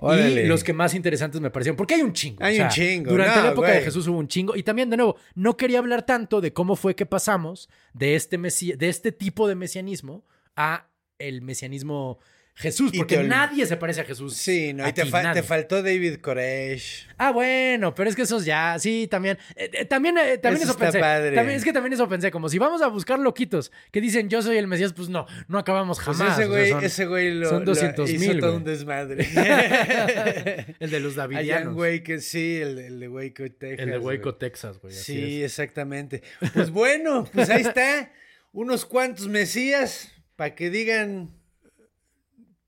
[0.03, 0.45] Órale.
[0.45, 1.77] Y los que más interesantes me parecieron.
[1.77, 2.43] Porque hay un chingo.
[2.43, 3.83] Hay o sea, un chingo, Durante no, la época de.
[3.83, 4.57] Jesús hubo un chingo.
[4.57, 8.37] Y también, de nuevo, no quería hablar tanto de cómo fue que pasamos de este,
[8.37, 10.25] de este tipo de mesianismo
[10.57, 10.89] a
[11.19, 12.19] el mesianismo
[12.55, 14.37] Jesús, porque te nadie se parece a Jesús.
[14.37, 17.09] Sí, no, y te, fa- te faltó David Koresh.
[17.17, 19.39] Ah, bueno, pero es que esos ya, sí, también.
[19.57, 21.01] eh, eh, también eh, también Eso pensé.
[21.01, 21.35] padre.
[21.35, 24.43] También, es que también eso pensé, como si vamos a buscar loquitos que dicen yo
[24.43, 26.39] soy el Mesías, pues no, no acabamos Pues jamás.
[26.39, 28.59] ese o sea, güey, son- ese güey lo, son lo 200 hizo mil, todo güey.
[28.59, 29.27] un desmadre.
[30.79, 31.77] El de los davidianos.
[32.21, 33.79] Sí, el, el de Waco, Texas.
[33.87, 34.17] El de güey.
[34.19, 34.95] Waco, Texas, güey.
[34.95, 35.53] así Sí, es.
[35.53, 36.23] exactamente.
[36.53, 38.13] Pues bueno, pues ahí está.
[38.53, 41.31] Unos cuantos mesías para que digan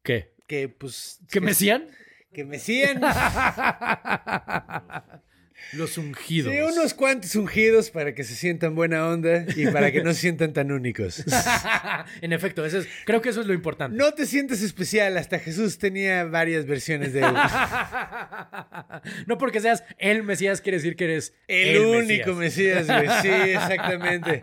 [0.05, 0.35] ¿Qué?
[0.47, 1.21] que, pues.
[1.31, 1.89] ¿Que Mesían?
[2.33, 3.01] Que mesían.
[5.73, 6.53] Los ungidos.
[6.53, 10.21] Sí, unos cuantos ungidos para que se sientan buena onda y para que no se
[10.21, 11.25] sientan tan únicos.
[12.21, 13.97] en efecto, eso es, creo que eso es lo importante.
[13.97, 17.35] No te sientes especial, hasta Jesús tenía varias versiones de él.
[19.27, 23.09] no porque seas el Mesías quiere decir que eres El, único Mesías, güey.
[23.23, 24.41] Sí, exactamente.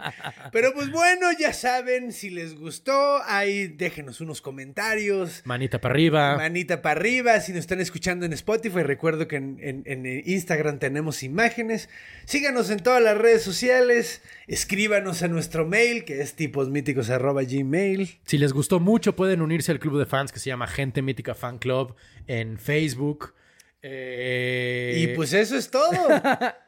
[0.51, 5.41] Pero pues bueno, ya saben, si les gustó, ahí déjenos unos comentarios.
[5.45, 6.37] Manita para arriba.
[6.37, 10.79] Manita para arriba, si nos están escuchando en Spotify, recuerdo que en, en- en Instagram
[10.79, 11.89] tenemos imágenes.
[12.25, 18.19] Síganos en todas las redes sociales, escríbanos a nuestro mail, que es tiposmíticos.gmail.
[18.25, 21.33] Si les gustó mucho, pueden unirse al club de fans que se llama Gente Mítica
[21.35, 21.95] Fan Club
[22.27, 23.33] en Facebook.
[23.81, 25.91] Eh, Y pues eso es todo.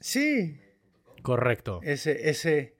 [0.00, 0.58] Sí,
[1.22, 1.80] Correcto.
[1.84, 2.76] ese, ese.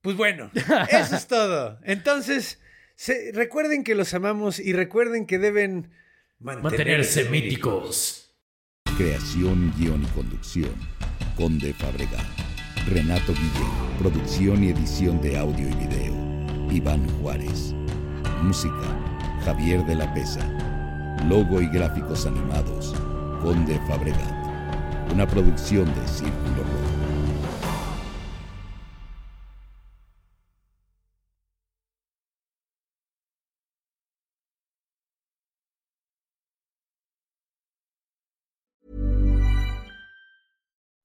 [0.00, 0.50] Pues bueno,
[0.88, 1.78] eso es todo.
[1.84, 2.60] Entonces,
[2.94, 5.90] se- recuerden que los amamos y recuerden que deben
[6.38, 8.23] Mantenerse míticos.
[8.96, 10.70] Creación, guion y conducción.
[11.36, 12.24] Conde Fabregat.
[12.86, 13.98] Renato Guillén.
[13.98, 16.14] Producción y edición de audio y video.
[16.70, 17.74] Iván Juárez.
[18.40, 18.86] Música.
[19.44, 20.48] Javier de la Pesa.
[21.28, 22.94] Logo y gráficos animados.
[23.42, 25.12] Conde Fabregat.
[25.12, 26.62] Una producción de Círculo